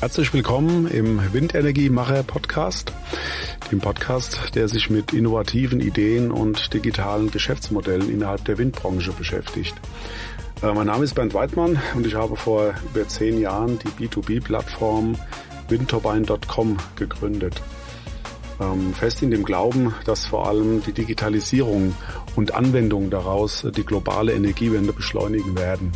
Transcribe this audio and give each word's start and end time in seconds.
Herzlich 0.00 0.34
willkommen 0.34 0.86
im 0.88 1.32
Windenergiemacher 1.32 2.22
Podcast, 2.22 2.92
dem 3.70 3.80
Podcast, 3.80 4.54
der 4.54 4.68
sich 4.68 4.90
mit 4.90 5.12
innovativen 5.12 5.80
Ideen 5.80 6.30
und 6.30 6.74
digitalen 6.74 7.30
Geschäftsmodellen 7.30 8.10
innerhalb 8.10 8.44
der 8.44 8.58
Windbranche 8.58 9.12
beschäftigt. 9.12 9.74
Äh, 10.62 10.74
mein 10.74 10.86
Name 10.86 11.04
ist 11.04 11.14
Bernd 11.14 11.34
Weidmann 11.34 11.80
und 11.94 12.06
ich 12.06 12.14
habe 12.14 12.36
vor 12.36 12.74
über 12.92 13.08
zehn 13.08 13.40
Jahren 13.40 13.78
die 13.78 14.06
B2B-Plattform 14.06 15.16
windturbine.com 15.68 16.76
gegründet. 16.96 17.62
Ähm, 18.62 18.94
fest 18.94 19.22
in 19.22 19.30
dem 19.30 19.44
Glauben, 19.44 19.94
dass 20.04 20.26
vor 20.26 20.46
allem 20.46 20.82
die 20.82 20.92
Digitalisierung 20.92 21.94
und 22.36 22.54
Anwendungen 22.54 23.10
daraus 23.10 23.66
die 23.76 23.84
globale 23.84 24.32
Energiewende 24.32 24.92
beschleunigen 24.92 25.58
werden. 25.58 25.92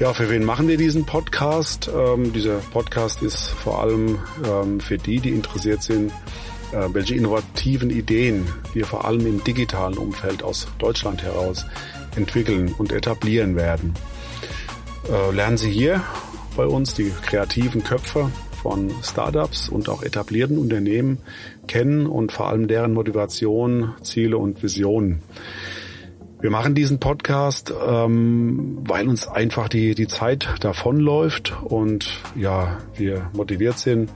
Ja, 0.00 0.12
für 0.12 0.28
wen 0.28 0.44
machen 0.44 0.66
wir 0.68 0.76
diesen 0.76 1.06
Podcast? 1.06 1.88
Ähm, 1.94 2.32
dieser 2.32 2.56
Podcast 2.56 3.22
ist 3.22 3.48
vor 3.48 3.80
allem 3.80 4.18
ähm, 4.44 4.80
für 4.80 4.98
die, 4.98 5.20
die 5.20 5.30
interessiert 5.30 5.82
sind, 5.82 6.10
äh, 6.72 6.88
welche 6.92 7.14
innovativen 7.14 7.90
Ideen 7.90 8.46
wir 8.72 8.84
vor 8.84 9.04
allem 9.04 9.24
im 9.26 9.44
digitalen 9.44 9.96
Umfeld 9.96 10.42
aus 10.42 10.66
Deutschland 10.78 11.22
heraus 11.22 11.64
entwickeln 12.16 12.74
und 12.76 12.92
etablieren 12.92 13.54
werden. 13.54 13.94
Äh, 15.08 15.34
lernen 15.34 15.56
Sie 15.56 15.70
hier 15.70 16.02
bei 16.56 16.66
uns 16.66 16.94
die 16.94 17.12
kreativen 17.22 17.84
Köpfe 17.84 18.30
von 18.64 18.90
Startups 19.02 19.68
und 19.68 19.90
auch 19.90 20.02
etablierten 20.02 20.56
Unternehmen 20.56 21.18
kennen 21.68 22.06
und 22.06 22.32
vor 22.32 22.48
allem 22.48 22.66
deren 22.66 22.94
Motivation, 22.94 23.92
Ziele 24.00 24.38
und 24.38 24.62
Visionen. 24.62 25.20
Wir 26.40 26.50
machen 26.50 26.74
diesen 26.74 26.98
Podcast, 26.98 27.74
ähm, 27.86 28.78
weil 28.88 29.06
uns 29.06 29.28
einfach 29.28 29.68
die, 29.68 29.94
die 29.94 30.06
Zeit 30.06 30.48
davonläuft 30.60 31.54
und 31.62 32.20
ja, 32.36 32.78
wir 32.96 33.30
motiviert 33.34 33.76
sind, 33.76 34.10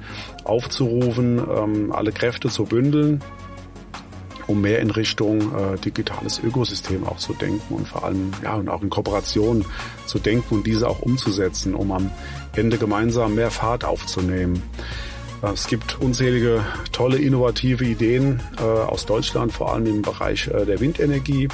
aufzurufen, 0.44 1.38
ähm, 1.38 1.92
alle 1.92 2.12
Kräfte 2.12 2.48
zu 2.48 2.64
bündeln, 2.64 3.20
um 4.48 4.60
mehr 4.60 4.80
in 4.80 4.90
Richtung 4.90 5.40
äh, 5.54 5.78
digitales 5.78 6.40
Ökosystem 6.42 7.06
auch 7.06 7.18
zu 7.18 7.34
denken 7.34 7.74
und 7.74 7.86
vor 7.86 8.04
allem 8.04 8.32
ja 8.42 8.54
und 8.54 8.68
auch 8.68 8.82
in 8.82 8.90
Kooperation 8.90 9.64
zu 10.06 10.18
denken 10.18 10.56
und 10.56 10.66
diese 10.66 10.88
auch 10.88 11.00
umzusetzen, 11.00 11.74
um 11.74 11.92
am 11.92 12.10
Ende 12.56 12.78
gemeinsam 12.78 13.36
mehr 13.36 13.52
Fahrt 13.52 13.84
aufzunehmen. 13.84 14.62
Es 15.40 15.68
gibt 15.68 16.00
unzählige 16.00 16.64
tolle, 16.90 17.18
innovative 17.18 17.84
Ideen 17.84 18.42
äh, 18.58 18.62
aus 18.62 19.06
Deutschland, 19.06 19.52
vor 19.52 19.72
allem 19.72 19.86
im 19.86 20.02
Bereich 20.02 20.48
äh, 20.48 20.64
der 20.66 20.80
Windenergie, 20.80 21.48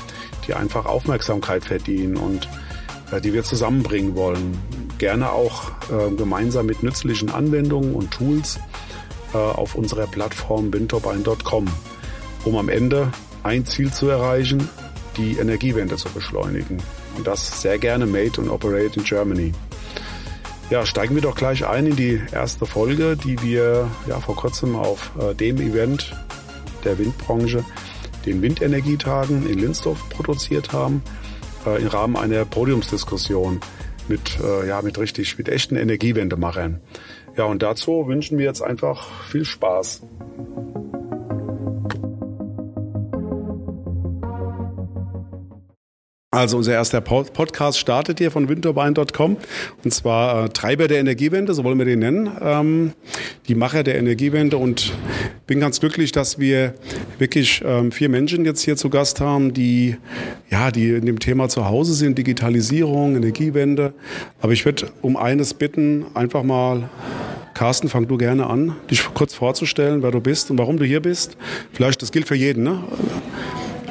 die 0.47 0.55
einfach 0.55 0.86
Aufmerksamkeit 0.86 1.64
verdienen 1.67 2.17
und 2.17 2.48
äh, 3.12 3.20
die 3.20 3.34
wir 3.34 3.45
zusammenbringen 3.45 4.14
wollen. 4.17 4.58
Gerne 4.97 5.33
auch 5.33 5.70
äh, 5.91 6.11
gemeinsam 6.17 6.64
mit 6.67 6.83
nützlichen 6.83 7.29
Anwendungen 7.29 7.95
und 7.95 8.11
Tools 8.11 8.58
äh, 9.34 9.36
auf 9.36 9.75
unserer 9.75 10.06
Plattform 10.06 10.73
windturbine.com, 10.73 11.67
um 12.45 12.56
am 12.56 12.69
Ende 12.69 13.11
ein 13.42 13.67
Ziel 13.67 13.92
zu 13.92 14.09
erreichen, 14.09 14.69
die 15.17 15.39
Energiewende 15.39 15.97
zu 15.97 16.09
beschleunigen. 16.11 16.78
Und 17.17 17.27
das 17.27 17.62
sehr 17.62 17.78
gerne 17.78 18.06
made 18.06 18.39
and 18.39 18.51
operate 18.51 18.98
in 18.98 19.05
Germany. 19.05 19.53
Ja, 20.70 20.86
steigen 20.86 21.14
wir 21.14 21.23
doch 21.23 21.34
gleich 21.34 21.67
ein 21.67 21.86
in 21.86 21.97
die 21.97 22.20
erste 22.33 22.67
Folge, 22.67 23.17
die 23.17 23.41
wir 23.42 23.89
ja 24.09 24.19
vor 24.19 24.34
kurzem 24.34 24.77
auf 24.77 25.12
äh, 25.20 25.34
dem 25.34 25.59
Event 25.59 26.17
der 26.84 26.98
Windbranche, 26.98 27.64
den 28.25 28.41
Windenergietagen 28.41 29.48
in 29.48 29.58
Linzdorf 29.58 30.08
produziert 30.08 30.73
haben, 30.73 31.03
äh, 31.67 31.81
im 31.81 31.89
Rahmen 31.89 32.17
einer 32.17 32.45
Podiumsdiskussion 32.47 33.61
mit 34.08 34.39
äh, 34.42 34.67
ja 34.67 34.83
mit 34.83 34.98
richtig 34.98 35.36
mit 35.39 35.48
echten 35.48 35.77
Energiewendemachern. 35.77 36.80
Ja, 37.36 37.45
und 37.45 37.63
dazu 37.63 38.07
wünschen 38.07 38.39
wir 38.39 38.46
jetzt 38.46 38.63
einfach 38.63 39.08
viel 39.24 39.45
Spaß. 39.45 40.02
Also 46.34 46.56
unser 46.56 46.72
erster 46.72 47.00
Podcast 47.00 47.78
startet 47.78 48.18
hier 48.18 48.33
von 48.33 48.48
windturbine.com 48.48 49.36
und 49.84 49.95
zwar 49.95 50.46
äh, 50.46 50.48
Treiber 50.48 50.89
der 50.89 50.98
Energiewende, 50.98 51.55
so 51.55 51.62
wollen 51.62 51.78
wir 51.78 51.84
den 51.84 52.00
nennen, 52.00 52.28
ähm, 52.42 52.92
die 53.46 53.55
Macher 53.55 53.84
der 53.84 53.96
Energiewende 53.96 54.56
und 54.56 54.92
bin 55.46 55.61
ganz 55.61 55.78
glücklich, 55.78 56.11
dass 56.11 56.40
wir 56.40 56.74
wirklich 57.18 57.62
ähm, 57.64 57.92
vier 57.92 58.08
Menschen 58.08 58.45
jetzt 58.45 58.62
hier 58.62 58.77
zu 58.77 58.90
Gast 58.90 59.20
haben, 59.20 59.55
die 59.55 59.96
ja, 60.50 60.72
die 60.72 60.90
in 60.90 61.06
dem 61.06 61.20
Thema 61.20 61.48
zu 61.48 61.67
Hause 61.67 61.95
sind, 61.95 62.18
Digitalisierung, 62.18 63.14
Energiewende. 63.14 63.95
Aber 64.40 64.52
ich 64.52 64.64
würde 64.64 64.89
um 65.02 65.16
eines 65.16 65.55
bitten, 65.55 66.05
einfach 66.14 66.42
mal 66.42 66.90
Carsten, 67.55 67.89
fang 67.89 68.08
du 68.08 68.16
gerne 68.16 68.48
an, 68.48 68.74
dich 68.90 69.05
kurz 69.14 69.34
vorzustellen, 69.34 70.02
wer 70.02 70.11
du 70.11 70.20
bist 70.20 70.51
und 70.51 70.58
warum 70.58 70.78
du 70.78 70.84
hier 70.84 71.01
bist. 71.01 71.36
Vielleicht, 71.72 72.02
das 72.02 72.11
gilt 72.11 72.27
für 72.27 72.34
jeden, 72.34 72.64
ne? 72.64 72.83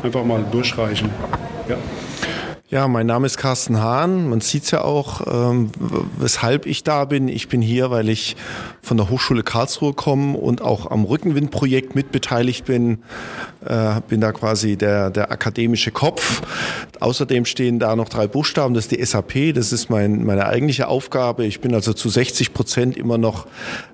Einfach 0.03 0.25
mal 0.25 0.45
durchreichen. 0.51 1.09
Ja. 1.69 1.77
Ja, 2.73 2.87
mein 2.87 3.05
Name 3.05 3.27
ist 3.27 3.37
Carsten 3.37 3.79
Hahn. 3.79 4.27
Man 4.29 4.41
sieht 4.41 4.71
ja 4.71 4.81
auch, 4.83 5.21
ähm, 5.31 5.69
weshalb 6.17 6.65
ich 6.65 6.81
da 6.81 7.05
bin. 7.05 7.27
Ich 7.27 7.47
bin 7.47 7.61
hier, 7.61 7.91
weil 7.91 8.09
ich 8.09 8.35
von 8.81 8.97
der 8.97 9.11
Hochschule 9.11 9.43
Karlsruhe 9.43 9.93
komme 9.93 10.35
und 10.35 10.63
auch 10.63 10.89
am 10.89 11.05
Rückenwindprojekt 11.05 11.93
mitbeteiligt 11.93 12.65
bin. 12.65 13.03
Äh, 13.63 14.01
bin 14.07 14.21
da 14.21 14.31
quasi 14.31 14.75
der, 14.75 15.11
der 15.11 15.31
akademische 15.31 15.91
Kopf. 15.91 16.41
Außerdem 16.99 17.45
stehen 17.45 17.77
da 17.77 17.95
noch 17.95 18.09
drei 18.09 18.25
Buchstaben. 18.25 18.73
Das 18.73 18.85
ist 18.85 18.91
die 18.91 19.05
SAP. 19.05 19.53
Das 19.53 19.71
ist 19.71 19.91
mein, 19.91 20.25
meine 20.25 20.47
eigentliche 20.47 20.87
Aufgabe. 20.87 21.45
Ich 21.45 21.61
bin 21.61 21.75
also 21.75 21.93
zu 21.93 22.09
60 22.09 22.55
Prozent 22.55 22.97
immer 22.97 23.19
noch 23.19 23.45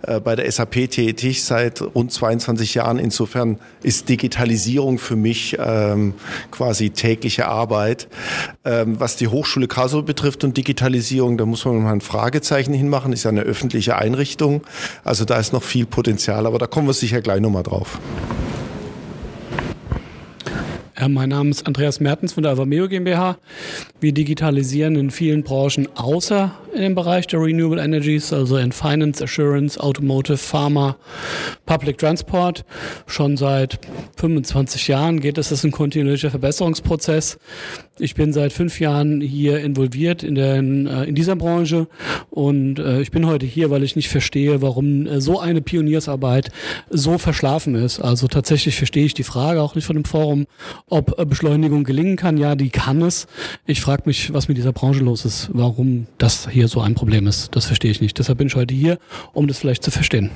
äh, 0.03 0.21
bei 0.21 0.37
der 0.37 0.49
SAP 0.49 0.89
tätig 0.89 1.43
seit 1.43 1.81
rund 1.81 2.13
22 2.13 2.75
Jahren. 2.75 2.97
Insofern 2.97 3.59
ist 3.83 4.07
Digitalisierung 4.07 4.99
für 4.99 5.17
mich 5.17 5.57
ähm, 5.59 6.13
quasi 6.49 6.91
tägliche 6.91 7.47
Arbeit. 7.49 8.07
Ähm, 8.69 8.99
was 8.99 9.15
die 9.15 9.27
Hochschule 9.27 9.67
Karlsruhe 9.67 10.03
betrifft 10.03 10.43
und 10.43 10.55
Digitalisierung, 10.55 11.39
da 11.39 11.45
muss 11.47 11.65
man 11.65 11.81
mal 11.81 11.91
ein 11.91 12.01
Fragezeichen 12.01 12.71
hinmachen. 12.71 13.13
Ist 13.13 13.23
ja 13.23 13.31
eine 13.31 13.41
öffentliche 13.41 13.97
Einrichtung. 13.97 14.61
Also 15.03 15.25
da 15.25 15.39
ist 15.39 15.53
noch 15.53 15.63
viel 15.63 15.87
Potenzial, 15.87 16.45
aber 16.45 16.59
da 16.59 16.67
kommen 16.67 16.85
wir 16.85 16.93
sicher 16.93 17.19
gleich 17.21 17.41
nochmal 17.41 17.63
drauf. 17.63 17.99
Mein 21.07 21.29
Name 21.29 21.49
ist 21.49 21.65
Andreas 21.65 22.01
Mertens 22.01 22.33
von 22.33 22.43
der 22.43 22.51
Avameo 22.51 22.89
GmbH. 22.89 23.37
Wir 24.01 24.13
digitalisieren 24.13 24.97
in 24.97 25.11
vielen 25.11 25.43
Branchen 25.43 25.87
außer 25.95 26.51
in 26.73 26.81
dem 26.81 26.95
Bereich 26.95 27.25
der 27.27 27.41
Renewable 27.41 27.81
Energies, 27.81 28.33
also 28.33 28.57
in 28.57 28.73
Finance, 28.73 29.23
Assurance, 29.23 29.79
Automotive, 29.79 30.37
Pharma, 30.37 30.97
Public 31.65 31.99
Transport. 31.99 32.65
Schon 33.07 33.37
seit 33.37 33.79
25 34.17 34.89
Jahren 34.89 35.21
geht 35.21 35.37
es, 35.37 35.49
das 35.49 35.59
ist 35.59 35.63
ein 35.63 35.71
kontinuierlicher 35.71 36.31
Verbesserungsprozess. 36.31 37.37
Ich 38.01 38.15
bin 38.15 38.31
seit 38.31 38.53
fünf 38.53 38.79
Jahren 38.79 39.19
hier 39.19 39.59
involviert 39.59 40.23
in, 40.23 40.35
der, 40.35 40.55
äh, 40.55 41.09
in 41.09 41.15
dieser 41.15 41.35
Branche 41.35 41.87
und 42.29 42.79
äh, 42.79 43.01
ich 43.01 43.11
bin 43.11 43.25
heute 43.25 43.45
hier, 43.45 43.69
weil 43.69 43.83
ich 43.83 43.95
nicht 43.95 44.07
verstehe, 44.07 44.61
warum 44.61 45.05
äh, 45.05 45.19
so 45.19 45.39
eine 45.39 45.61
Pioniersarbeit 45.61 46.49
so 46.89 47.17
verschlafen 47.17 47.75
ist. 47.75 47.99
Also 47.99 48.27
tatsächlich 48.27 48.77
verstehe 48.77 49.05
ich 49.05 49.13
die 49.13 49.23
Frage 49.23 49.61
auch 49.61 49.75
nicht 49.75 49.85
von 49.85 49.95
dem 49.95 50.05
Forum, 50.05 50.45
ob 50.87 51.29
Beschleunigung 51.29 51.83
gelingen 51.83 52.15
kann. 52.15 52.37
Ja, 52.37 52.55
die 52.55 52.69
kann 52.69 53.01
es. 53.01 53.27
Ich 53.65 53.81
frage 53.81 54.03
mich, 54.05 54.33
was 54.33 54.47
mit 54.47 54.57
dieser 54.57 54.71
Branche 54.71 55.03
los 55.03 55.25
ist, 55.25 55.49
warum 55.51 56.07
das 56.17 56.47
hier 56.49 56.67
so 56.67 56.79
ein 56.79 56.95
Problem 56.95 57.27
ist. 57.27 57.55
Das 57.55 57.65
verstehe 57.65 57.91
ich 57.91 58.01
nicht. 58.01 58.17
Deshalb 58.17 58.37
bin 58.37 58.47
ich 58.47 58.55
heute 58.55 58.73
hier, 58.73 58.97
um 59.33 59.47
das 59.47 59.59
vielleicht 59.59 59.83
zu 59.83 59.91
verstehen. 59.91 60.31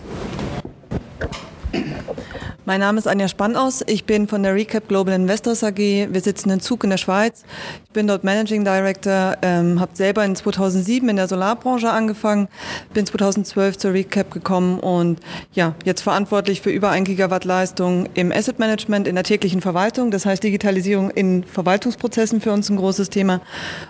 Mein 2.66 2.79
Name 2.79 2.98
ist 2.98 3.10
Anja 3.10 3.27
Spannaus. 3.27 3.83
Ich 3.88 4.06
bin 4.06 4.30
von 4.30 4.42
der 4.42 4.56
Recap 4.56 4.88
Global 4.88 5.13
Investors 5.13 5.65
AG. 5.65 5.77
Wir 5.77 6.21
sitzen 6.21 6.50
in 6.50 6.62
Zug 6.62 6.86
in 6.86 6.92
der 6.92 6.98
Schweiz. 6.98 7.44
Ich 7.83 7.92
bin 7.92 8.07
dort 8.07 8.24
Managing 8.24 8.63
Director, 8.63 9.36
ähm, 9.42 9.81
habe 9.81 9.92
selber 9.95 10.24
in 10.24 10.33
2007 10.33 11.10
in 11.10 11.18
der 11.18 11.27
Solarbranche 11.27 11.92
angefangen, 11.92 12.48
bin 12.94 13.06
2012 13.06 13.77
zur 13.77 13.92
Recap 13.92 14.31
gekommen 14.31 14.80
und 14.80 15.19
ja, 15.51 15.75
jetzt 15.83 16.04
verantwortlich 16.04 16.62
für 16.62 16.69
über 16.69 16.89
ein 16.89 17.04
Gigawatt 17.04 17.44
Leistung 17.44 18.07
im 18.13 18.31
Asset 18.31 18.60
Management, 18.60 19.09
in 19.09 19.16
der 19.16 19.25
täglichen 19.25 19.59
Verwaltung. 19.59 20.09
Das 20.09 20.25
heißt, 20.25 20.42
Digitalisierung 20.42 21.09
in 21.09 21.44
Verwaltungsprozessen 21.44 22.39
für 22.39 22.54
uns 22.54 22.69
ein 22.69 22.77
großes 22.77 23.09
Thema. 23.09 23.42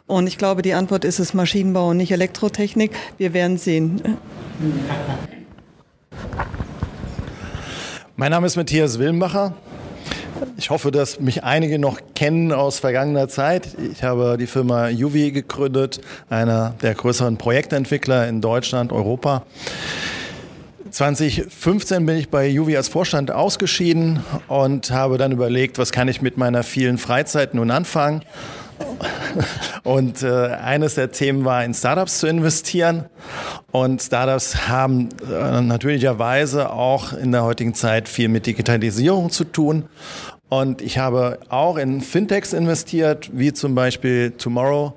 Und 0.08 0.26
ich 0.26 0.40
glaube, 0.40 0.64
die 0.64 0.74
Antwort 0.74 1.06
ist 1.06 1.20
es 1.20 1.36
Maschinenbau 1.36 1.90
und 1.90 1.98
nicht 1.98 2.12
Elektrotechnik. 2.12 2.90
Wir 3.20 3.36
werden 3.36 3.60
sehen. 3.60 4.02
Mein 8.24 8.32
Name 8.32 8.48
ist 8.48 8.56
Matthias 8.56 9.00
Willenbacher. 9.00 9.54
Ich 10.56 10.70
hoffe, 10.70 10.92
dass 10.92 11.20
mich 11.20 11.44
einige 11.44 11.78
noch 11.78 12.00
kennen 12.16 12.54
aus 12.54 12.80
vergangener 12.80 13.28
Zeit. 13.28 13.68
Ich 13.92 14.02
habe 14.02 14.38
die 14.40 14.48
Firma 14.48 14.88
Juvi 14.88 15.34
gegründet, 15.34 16.00
einer 16.30 16.74
der 16.82 16.94
größeren 16.94 17.36
Projektentwickler 17.36 18.30
in 18.30 18.40
Deutschland, 18.40 18.94
Europa. 18.94 19.44
2015 20.90 22.06
bin 22.06 22.16
ich 22.16 22.30
bei 22.30 22.48
Juvi 22.48 22.78
als 22.78 22.88
Vorstand 22.88 23.30
ausgeschieden 23.30 24.24
und 24.48 24.92
habe 24.92 25.18
dann 25.18 25.34
überlegt, 25.34 25.78
was 25.78 25.92
kann 25.92 26.08
ich 26.08 26.22
mit 26.22 26.38
meiner 26.38 26.64
vielen 26.64 27.00
Freizeit 27.00 27.54
nun 27.54 27.72
anfangen. 27.72 28.24
Und 29.84 30.24
äh, 30.24 30.48
eines 30.48 30.96
der 30.96 31.12
Themen 31.12 31.46
war, 31.46 31.64
in 31.64 31.74
Startups 31.74 32.20
zu 32.20 32.28
investieren. 32.28 33.06
Und 33.72 34.02
Startups 34.02 34.68
haben 34.68 35.10
äh, 35.30 35.62
natürlicherweise 35.62 36.72
auch 36.72 37.14
in 37.14 37.32
der 37.32 37.44
heutigen 37.44 37.74
Zeit 37.74 38.08
viel 38.08 38.30
mit 38.30 38.46
Digitalisierung 38.46 39.30
zu 39.30 39.44
tun. 39.44 39.90
Und 40.54 40.84
ich 40.84 41.00
habe 41.00 41.40
auch 41.50 41.78
in 41.78 42.02
Fintechs 42.02 42.54
investiert, 42.54 43.32
wie 43.34 43.54
zum 43.54 43.74
Beispiel 43.74 44.34
Tomorrow, 44.38 44.94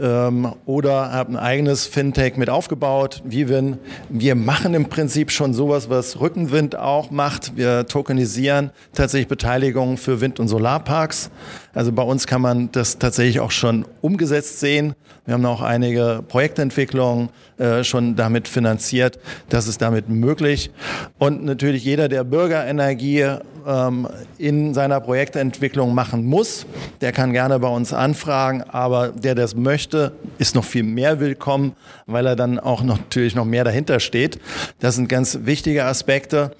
ähm, 0.00 0.54
oder 0.64 1.12
habe 1.12 1.32
ein 1.32 1.36
eigenes 1.36 1.86
Fintech 1.86 2.38
mit 2.38 2.48
aufgebaut. 2.48 3.20
Vivin. 3.22 3.76
Wir 4.08 4.34
machen 4.34 4.72
im 4.72 4.88
Prinzip 4.88 5.30
schon 5.30 5.52
sowas, 5.52 5.90
was 5.90 6.20
Rückenwind 6.20 6.76
auch 6.76 7.10
macht. 7.10 7.54
Wir 7.54 7.86
tokenisieren 7.86 8.70
tatsächlich 8.94 9.28
Beteiligungen 9.28 9.98
für 9.98 10.22
Wind- 10.22 10.40
und 10.40 10.48
Solarparks. 10.48 11.30
Also 11.74 11.92
bei 11.92 12.02
uns 12.02 12.26
kann 12.26 12.40
man 12.40 12.70
das 12.72 12.98
tatsächlich 12.98 13.40
auch 13.40 13.50
schon 13.50 13.84
umgesetzt 14.00 14.60
sehen. 14.60 14.94
Wir 15.24 15.34
haben 15.34 15.44
auch 15.46 15.62
einige 15.62 16.22
Projektentwicklungen 16.28 17.30
äh, 17.58 17.82
schon 17.82 18.14
damit 18.14 18.46
finanziert. 18.46 19.18
Das 19.48 19.66
ist 19.66 19.82
damit 19.82 20.08
möglich. 20.08 20.70
Und 21.18 21.44
natürlich 21.44 21.84
jeder, 21.84 22.08
der 22.08 22.24
Bürgerenergie 22.24 23.26
ähm, 23.66 24.06
in 24.38 24.74
seiner 24.74 25.00
Projektentwicklung 25.00 25.94
machen 25.94 26.24
muss, 26.26 26.66
der 27.00 27.12
kann 27.12 27.32
gerne 27.32 27.58
bei 27.58 27.68
uns 27.68 27.92
anfragen. 27.92 28.62
Aber 28.62 29.08
der, 29.08 29.34
der 29.34 29.46
es 29.46 29.56
möchte, 29.56 30.12
ist 30.38 30.54
noch 30.54 30.64
viel 30.64 30.82
mehr 30.82 31.20
willkommen, 31.20 31.72
weil 32.06 32.26
er 32.26 32.36
dann 32.36 32.58
auch 32.58 32.82
noch, 32.82 32.98
natürlich 32.98 33.34
noch 33.34 33.44
mehr 33.44 33.64
dahinter 33.64 34.00
steht. 34.00 34.38
Das 34.80 34.96
sind 34.96 35.08
ganz 35.08 35.40
wichtige 35.42 35.84
Aspekte. 35.84 36.52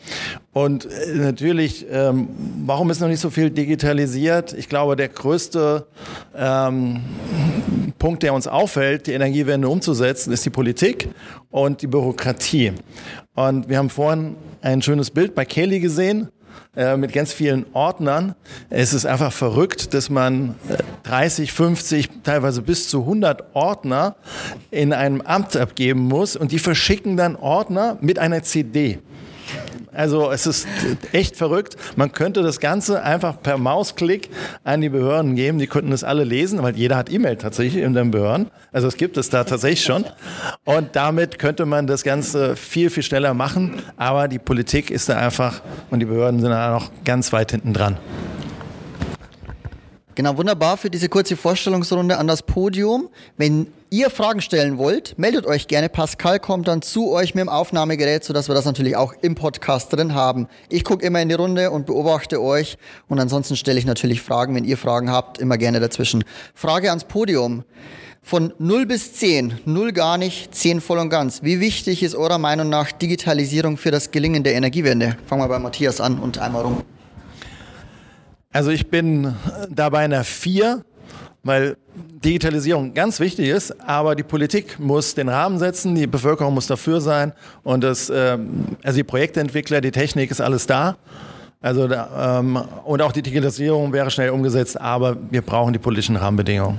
Und 0.53 0.87
äh, 0.87 1.15
natürlich, 1.15 1.87
ähm, 1.91 2.29
warum 2.65 2.91
ist 2.91 3.01
noch 3.01 3.09
nicht 3.09 3.21
so 3.21 3.31
viel 3.31 3.51
digitalisiert? 3.51 4.53
Ich 4.53 4.69
glaube, 4.69 4.97
der 4.97 5.09
größte 5.09 5.87
ähm, 6.37 7.03
Punkt, 7.99 8.23
der 8.23 8.35
uns 8.35 8.47
auffällt, 8.47 9.07
die 9.07 9.13
Energiewende 9.13 9.69
umzusetzen, 9.69 10.33
ist 10.33 10.45
die 10.45 10.51
Politik 10.51 11.09
und 11.51 11.83
die 11.83 11.87
Bürokratie. 11.87 12.73
Und 13.35 13.69
wir 13.69 13.79
haben 13.79 13.91
vorhin 13.91 14.37
ein 14.63 14.83
schönes 14.83 15.11
Bild 15.11 15.35
bei 15.35 15.45
Kelly 15.45 15.81
gesehen 15.81 16.29
äh, 16.77 16.97
mit 16.97 17.13
ganz 17.13 17.33
vielen 17.33 17.67
Ordnern. 17.73 18.35
Es 18.71 18.93
ist 18.93 19.07
einfach 19.07 19.33
verrückt, 19.33 19.95
dass 19.95 20.11
man 20.11 20.55
30, 21.05 21.53
50, 21.53 22.09
teilweise 22.23 22.63
bis 22.63 22.89
zu 22.89 23.01
100 23.01 23.55
Ordner 23.55 24.17
in 24.71 24.93
einem 24.93 25.21
Amt 25.21 25.57
abgeben 25.57 26.01
muss 26.01 26.37
und 26.37 26.53
die 26.53 26.59
verschicken 26.59 27.17
dann 27.17 27.37
Ordner 27.37 27.99
mit 28.01 28.19
einer 28.19 28.43
CD. 28.43 28.99
Also 29.93 30.33
es 30.33 30.47
ist 30.47 30.67
echt 31.13 31.37
verrückt. 31.37 31.77
Man 31.97 32.13
könnte 32.13 32.43
das 32.43 32.59
Ganze 32.59 33.03
einfach 33.03 33.41
per 33.41 33.59
Mausklick 33.59 34.29
an 34.65 34.81
die 34.81 34.89
Behörden 34.89 35.37
geben. 35.37 35.59
Die 35.59 35.67
könnten 35.67 35.93
das 35.93 36.03
alle 36.03 36.25
lesen, 36.25 36.63
weil 36.63 36.77
jeder 36.77 36.97
hat 36.97 37.13
E-Mail 37.13 37.37
tatsächlich 37.37 37.83
in 37.83 37.95
den 37.95 38.11
Behörden. 38.11 38.51
Also 38.73 38.89
es 38.89 38.97
gibt 38.97 39.17
es 39.17 39.31
da 39.31 39.45
tatsächlich 39.45 39.85
schon. 39.85 40.05
Und 40.65 40.97
damit 40.97 41.39
könnte 41.39 41.65
man 41.65 41.87
das 41.87 42.03
Ganze 42.03 42.57
viel, 42.57 42.91
viel 42.91 43.05
schneller 43.05 43.35
machen. 43.35 43.83
Aber 43.97 44.27
die 44.27 44.41
Politik 44.41 44.91
ist 44.91 45.09
da 45.09 45.17
einfach 45.17 45.63
und 45.91 46.01
die 46.01 46.07
Behörden 46.07 46.41
sind 46.41 46.51
da 46.51 46.73
noch 46.73 46.91
ganz 47.05 47.33
weit 47.33 47.53
hinten 47.53 47.73
dran. 47.73 47.97
Genau, 50.17 50.37
wunderbar 50.37 50.77
für 50.77 50.91
diese 50.91 51.09
kurze 51.09 51.37
Vorstellungsrunde 51.37 52.19
an 52.19 52.29
das 52.29 52.45
Podium. 52.45 53.09
Wenn 53.37 53.67
ihr 53.91 54.11
Fragen 54.11 54.41
stellen 54.41 54.79
wollt, 54.79 55.19
meldet 55.19 55.45
euch 55.45 55.67
gerne. 55.67 55.89
Pascal 55.89 56.39
kommt 56.39 56.69
dann 56.69 56.83
zu 56.83 57.11
euch 57.11 57.35
mit 57.35 57.43
dem 57.43 57.49
Aufnahmegerät, 57.49 58.23
sodass 58.23 58.49
wir 58.49 58.55
das 58.55 58.65
natürlich 58.65 58.95
auch 58.95 59.13
im 59.23 59.35
Podcast 59.35 59.93
drin 59.93 60.15
haben. 60.15 60.47
Ich 60.69 60.85
gucke 60.85 61.05
immer 61.05 61.21
in 61.21 61.29
die 61.29 61.35
Runde 61.35 61.73
und 61.73 61.87
beobachte 61.87 62.41
euch 62.41 62.79
und 63.09 63.19
ansonsten 63.19 63.57
stelle 63.57 63.77
ich 63.77 63.87
natürlich 63.87 64.23
Fragen, 64.23 64.55
wenn 64.55 64.65
ihr 64.65 64.79
Fragen 64.79 65.11
habt, 65.11 65.39
immer 65.39 65.59
gerne 65.59 65.81
dazwischen. 65.81 66.23
Frage 66.55 66.91
ans 66.91 67.05
Podium. 67.05 67.65
Von 68.23 68.55
0 68.59 68.87
bis 68.87 69.15
10, 69.15 69.63
0 69.65 69.93
gar 69.93 70.17
nicht, 70.17 70.55
10 70.55 70.81
voll 70.81 70.99
und 70.99 71.11
ganz. 71.11 71.43
Wie 71.43 71.59
wichtig 71.59 72.05
ist 72.05 72.15
eurer 72.15 72.39
Meinung 72.39 72.69
nach 72.69 72.93
Digitalisierung 72.93 73.77
für 73.77 73.91
das 73.91 74.13
Gelingen 74.13 74.45
der 74.45 74.55
Energiewende? 74.55 75.17
Fangen 75.27 75.43
wir 75.43 75.49
bei 75.49 75.59
Matthias 75.59 76.01
an 76.01 76.21
und 76.21 76.39
einmal 76.39 76.63
rum. 76.63 76.85
Also 78.55 78.71
ich 78.71 78.87
bin 78.87 79.35
da 79.69 79.89
bei 79.89 80.05
einer 80.05 80.23
4, 80.23 80.85
weil 81.43 81.77
Digitalisierung 82.25 82.95
ganz 82.95 83.19
wichtig 83.19 83.49
ist, 83.49 83.81
aber 83.81 84.15
die 84.15 84.23
Politik 84.23 84.79
muss 84.79 85.17
den 85.17 85.29
Rahmen 85.29 85.59
setzen, 85.59 85.97
die 85.97 86.07
Bevölkerung 86.07 86.55
muss 86.55 86.69
dafür 86.69 87.01
sein 87.01 87.33
und 87.65 87.83
das, 87.83 88.13
ähm, 88.15 88.77
also 88.85 88.97
die 88.97 89.03
Projektentwickler, 89.03 89.81
die 89.81 89.91
Technik 89.91 90.31
ist 90.31 90.41
alles 90.41 90.69
da. 90.69 90.97
Also 91.61 91.91
ähm, 91.91 92.57
und 92.85 93.03
auch 93.03 93.11
die 93.11 93.23
Digitalisierung 93.23 93.93
wäre 93.93 94.09
schnell 94.13 94.31
umgesetzt, 94.31 94.81
aber 94.81 95.17
wir 95.31 95.43
brauchen 95.43 95.73
die 95.73 95.81
politischen 95.81 96.15
Rahmenbedingungen. 96.15 96.79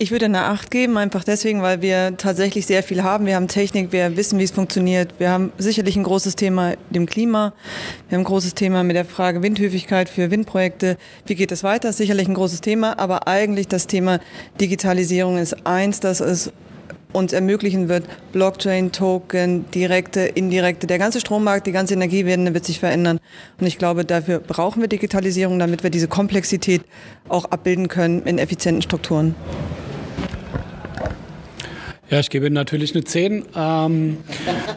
Ich 0.00 0.12
würde 0.12 0.26
eine 0.26 0.44
Acht 0.44 0.70
geben, 0.70 0.96
einfach 0.96 1.24
deswegen, 1.24 1.60
weil 1.60 1.82
wir 1.82 2.16
tatsächlich 2.16 2.66
sehr 2.66 2.84
viel 2.84 3.02
haben. 3.02 3.26
Wir 3.26 3.34
haben 3.34 3.48
Technik, 3.48 3.90
wir 3.90 4.16
wissen, 4.16 4.38
wie 4.38 4.44
es 4.44 4.52
funktioniert. 4.52 5.12
Wir 5.18 5.30
haben 5.30 5.50
sicherlich 5.58 5.96
ein 5.96 6.04
großes 6.04 6.36
Thema 6.36 6.74
dem 6.90 7.06
Klima. 7.06 7.52
Wir 8.08 8.14
haben 8.14 8.22
ein 8.22 8.28
großes 8.28 8.54
Thema 8.54 8.84
mit 8.84 8.94
der 8.94 9.04
Frage 9.04 9.42
Windhöfigkeit 9.42 10.08
für 10.08 10.30
Windprojekte. 10.30 10.98
Wie 11.26 11.34
geht 11.34 11.50
es 11.50 11.64
weiter? 11.64 11.92
Sicherlich 11.92 12.28
ein 12.28 12.34
großes 12.34 12.60
Thema, 12.60 12.96
aber 12.96 13.26
eigentlich 13.26 13.66
das 13.66 13.88
Thema 13.88 14.20
Digitalisierung 14.60 15.36
ist 15.36 15.66
eins, 15.66 15.98
das 15.98 16.20
es 16.20 16.52
uns 17.12 17.32
ermöglichen 17.32 17.88
wird, 17.88 18.04
Blockchain, 18.30 18.92
Token, 18.92 19.68
direkte, 19.72 20.20
indirekte, 20.20 20.86
der 20.86 20.98
ganze 20.98 21.18
Strommarkt, 21.18 21.66
die 21.66 21.72
ganze 21.72 21.94
Energiewende 21.94 22.54
wird 22.54 22.64
sich 22.64 22.78
verändern. 22.78 23.18
Und 23.58 23.66
ich 23.66 23.78
glaube, 23.78 24.04
dafür 24.04 24.38
brauchen 24.38 24.80
wir 24.80 24.88
Digitalisierung, 24.88 25.58
damit 25.58 25.82
wir 25.82 25.90
diese 25.90 26.06
Komplexität 26.06 26.82
auch 27.28 27.46
abbilden 27.46 27.88
können 27.88 28.22
in 28.22 28.38
effizienten 28.38 28.82
Strukturen. 28.82 29.34
Ja, 32.10 32.20
ich 32.20 32.30
gebe 32.30 32.50
natürlich 32.50 32.94
eine 32.94 33.04
10. 33.04 33.44
Ähm, 33.54 34.16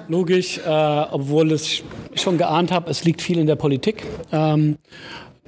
logisch, 0.09 0.57
äh, 0.57 0.69
obwohl 0.69 1.53
es 1.53 1.81
schon 2.15 2.37
geahnt 2.37 2.71
habe, 2.71 2.91
es 2.91 3.05
liegt 3.05 3.21
viel 3.21 3.37
in 3.39 3.47
der 3.47 3.55
Politik, 3.55 4.05
ähm, 4.33 4.77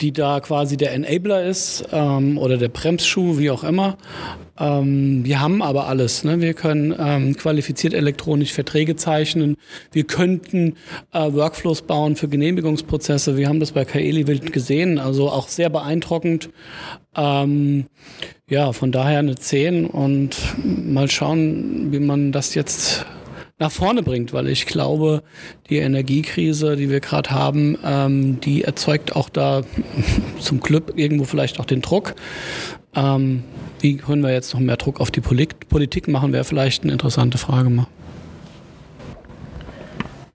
die 0.04 0.12
da 0.12 0.42
quasi 0.42 0.76
der 0.76 0.92
Enabler 0.92 1.44
ist 1.44 1.86
ähm, 1.94 2.38
oder 2.38 2.58
der 2.58 2.68
Bremsschuh, 2.68 3.40
wie 3.40 3.50
auch 3.50 3.64
immer. 3.64 3.98
Ähm, 4.60 5.24
wir 5.24 5.40
haben 5.40 5.62
aber 5.62 5.88
alles. 5.88 6.26
Ne? 6.26 6.42
Wir 6.42 6.54
können 6.54 6.94
ähm, 7.00 7.38
qualifiziert 7.38 7.94
elektronisch 7.94 8.52
Verträge 8.52 8.98
zeichnen. 8.98 9.56
Wir 9.94 10.04
könnten 10.04 10.76
äh, 11.14 11.32
Workflows 11.32 11.84
bauen 11.84 12.18
für 12.18 12.28
Genehmigungsprozesse. 12.28 13.38
Wir 13.38 13.48
haben 13.48 13.62
das 13.62 13.72
bei 13.72 13.86
Kaeli 13.86 14.28
Wild 14.28 14.52
gesehen, 14.52 15.00
also 15.00 15.30
auch 15.30 15.48
sehr 15.48 15.70
beeindruckend. 15.70 16.50
Ähm, 17.16 17.86
ja, 18.50 18.74
von 18.74 18.92
daher 18.92 19.20
eine 19.20 19.36
10 19.36 19.86
und 19.86 20.36
mal 20.66 21.10
schauen, 21.10 21.94
wie 21.94 22.00
man 22.00 22.34
das 22.34 22.56
jetzt 22.56 23.06
nach 23.64 23.72
vorne 23.72 24.04
bringt, 24.04 24.34
weil 24.34 24.50
ich 24.50 24.66
glaube, 24.66 25.24
die 25.70 25.78
Energiekrise, 25.78 26.76
die 26.76 26.90
wir 26.90 27.00
gerade 27.00 27.32
haben, 27.32 27.78
ähm, 27.86 28.42
die 28.42 28.64
erzeugt 28.64 29.16
auch 29.16 29.30
da 29.30 29.62
zum 30.40 30.60
Glück 30.60 30.94
irgendwo 30.98 31.24
vielleicht 31.24 31.62
auch 31.62 31.66
den 31.66 31.82
Druck. 31.82 32.14
Ähm, 32.94 33.44
wie 33.80 33.96
können 33.96 34.22
wir 34.22 34.34
jetzt 34.34 34.54
noch 34.54 34.60
mehr 34.60 34.76
Druck 34.76 35.00
auf 35.00 35.12
die 35.12 35.22
Politik 35.22 36.08
machen, 36.10 36.34
wäre 36.34 36.44
vielleicht 36.44 36.84
eine 36.84 36.92
interessante 36.92 37.38
Frage 37.38 37.70
mal. 37.70 37.88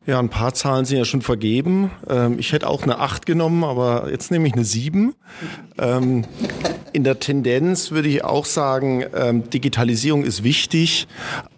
Ja, 0.08 0.18
ein 0.20 0.30
paar 0.30 0.54
Zahlen 0.54 0.86
sind 0.86 0.96
ja 0.96 1.04
schon 1.04 1.20
vergeben. 1.20 1.90
Ähm, 2.08 2.38
ich 2.38 2.52
hätte 2.52 2.66
auch 2.66 2.82
eine 2.82 2.98
8 2.98 3.26
genommen, 3.26 3.62
aber 3.62 4.10
jetzt 4.10 4.30
nehme 4.30 4.48
ich 4.48 4.54
eine 4.54 4.64
7. 4.64 5.14
Ähm, 5.76 6.24
in 6.94 7.04
der 7.04 7.20
Tendenz 7.20 7.90
würde 7.90 8.08
ich 8.08 8.24
auch 8.24 8.46
sagen, 8.46 9.04
ähm, 9.14 9.50
Digitalisierung 9.50 10.24
ist 10.24 10.42
wichtig, 10.42 11.06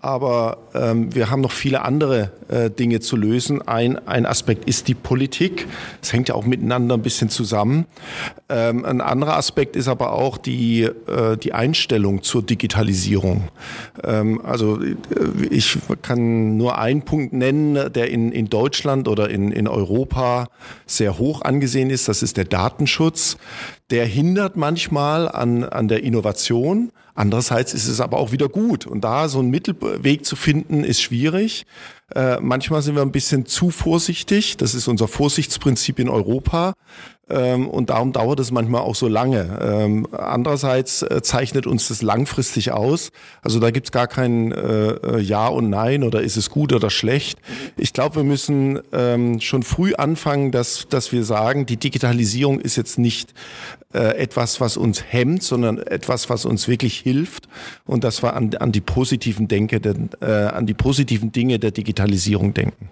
aber 0.00 0.59
wir 0.73 1.30
haben 1.30 1.42
noch 1.42 1.50
viele 1.50 1.83
andere 1.83 2.33
äh, 2.49 2.71
Dinge 2.71 3.00
zu 3.00 3.16
lösen. 3.16 3.61
Ein, 3.66 3.99
ein 4.09 4.25
Aspekt 4.25 4.69
ist 4.69 4.88
die 4.88 4.95
Politik. 4.95 5.66
Es 6.00 6.12
hängt 6.12 6.28
ja 6.28 6.35
auch 6.35 6.47
miteinander 6.47 6.97
ein 6.97 7.02
bisschen 7.02 7.28
zusammen. 7.28 7.87
ein 8.49 9.00
anderer 9.00 9.37
Aspekt 9.37 9.76
ist 9.76 9.88
aber 9.88 10.12
auch 10.12 10.38
die, 10.38 10.83
äh, 10.83 11.37
die 11.37 11.52
Einstellung 11.52 12.23
zur 12.23 12.42
Digitalisierung. 12.42 13.49
also 14.02 14.80
äh, 14.80 14.95
ich 15.50 15.78
kann 16.02 16.57
nur 16.57 16.78
einen 16.78 17.02
Punkt 17.02 17.33
nennen, 17.33 17.92
der 17.92 18.11
in 18.11 18.33
in 18.41 18.51
Deutschland 18.51 19.07
oder 19.07 19.31
in, 19.31 19.53
in 19.53 19.69
Europa 19.69 20.49
sehr 20.87 21.19
hoch 21.19 21.43
angesehen 21.43 21.91
ist. 21.91 22.09
Das 22.09 22.23
ist 22.23 22.37
der 22.37 22.47
Datenschutz. 22.47 23.37
Der 23.91 24.07
hindert 24.07 24.57
manchmal 24.57 25.29
an, 25.29 25.63
an 25.63 25.89
der 25.89 26.03
Innovation. 26.03 26.91
Andererseits 27.15 27.75
ist 27.75 27.87
es 27.87 28.01
aber 28.01 28.17
auch 28.17 28.33
wieder 28.33 28.49
gut. 28.49 28.87
Und 28.87 29.03
da 29.03 29.29
so 29.29 29.41
einen 29.41 29.51
Mittelweg 29.51 30.25
zu 30.25 30.37
finden, 30.37 30.85
ist 30.85 31.03
schwierig. 31.03 31.67
Äh, 32.15 32.41
manchmal 32.41 32.83
sind 32.83 32.95
wir 32.95 33.03
ein 33.03 33.13
bisschen 33.13 33.47
zu 33.47 33.71
vorsichtig. 33.71 34.57
Das 34.57 34.75
ist 34.75 34.89
unser 34.89 35.07
Vorsichtsprinzip 35.07 35.99
in 35.99 36.09
Europa. 36.09 36.73
Ähm, 37.31 37.69
und 37.69 37.91
darum 37.91 38.13
dauert 38.13 38.41
es 38.41 38.51
manchmal 38.51 38.83
auch 38.83 38.95
so 38.95 39.09
lange. 39.09 39.59
Ähm, 39.63 40.07
andererseits 40.13 41.03
äh, 41.03 41.23
zeichnet 41.23 41.67
uns 41.67 41.89
das 41.89 42.03
langfristig 42.03 42.73
aus. 42.73 43.13
Also 43.43 43.61
da 43.61 43.71
gibt's 43.71 43.93
gar 43.93 44.07
kein 44.07 44.53
äh, 44.53 45.19
Ja 45.21 45.49
und 45.49 45.71
Nein 45.71 46.03
oder 46.03 46.21
ist 46.21 46.37
es 46.37 46.51
gut 46.51 46.73
oder 46.73 46.91
schlecht. 46.91 47.39
Ich 47.77 47.93
glaube, 47.93 48.17
wir 48.17 48.25
müssen 48.25 48.81
ähm, 48.93 49.41
schon 49.41 49.63
früh 49.63 49.95
anfangen, 49.95 50.51
dass, 50.51 50.87
dass 50.89 51.13
wir 51.13 51.25
sagen, 51.25 51.67
die 51.67 51.77
Digitalisierung 51.77 52.61
ist 52.61 52.77
jetzt 52.77 52.99
nicht 52.99 53.33
äh, 53.93 54.17
etwas, 54.19 54.61
was 54.61 54.77
uns 54.77 55.03
hemmt, 55.09 55.43
sondern 55.43 55.79
etwas, 55.79 56.31
was 56.31 56.45
uns 56.45 56.69
wirklich 56.69 56.99
hilft 56.99 57.49
und 57.87 58.05
dass 58.05 58.23
wir 58.23 58.35
an, 58.35 58.55
an 58.57 58.73
die 58.73 58.81
positiven 58.81 59.49
Denke, 59.49 59.81
äh, 60.21 60.27
an 60.27 60.67
die 60.67 60.75
positiven 60.75 61.33
Dinge 61.33 61.59
der 61.59 61.71
Digitalisierung 61.71 62.55
denken. 62.55 62.89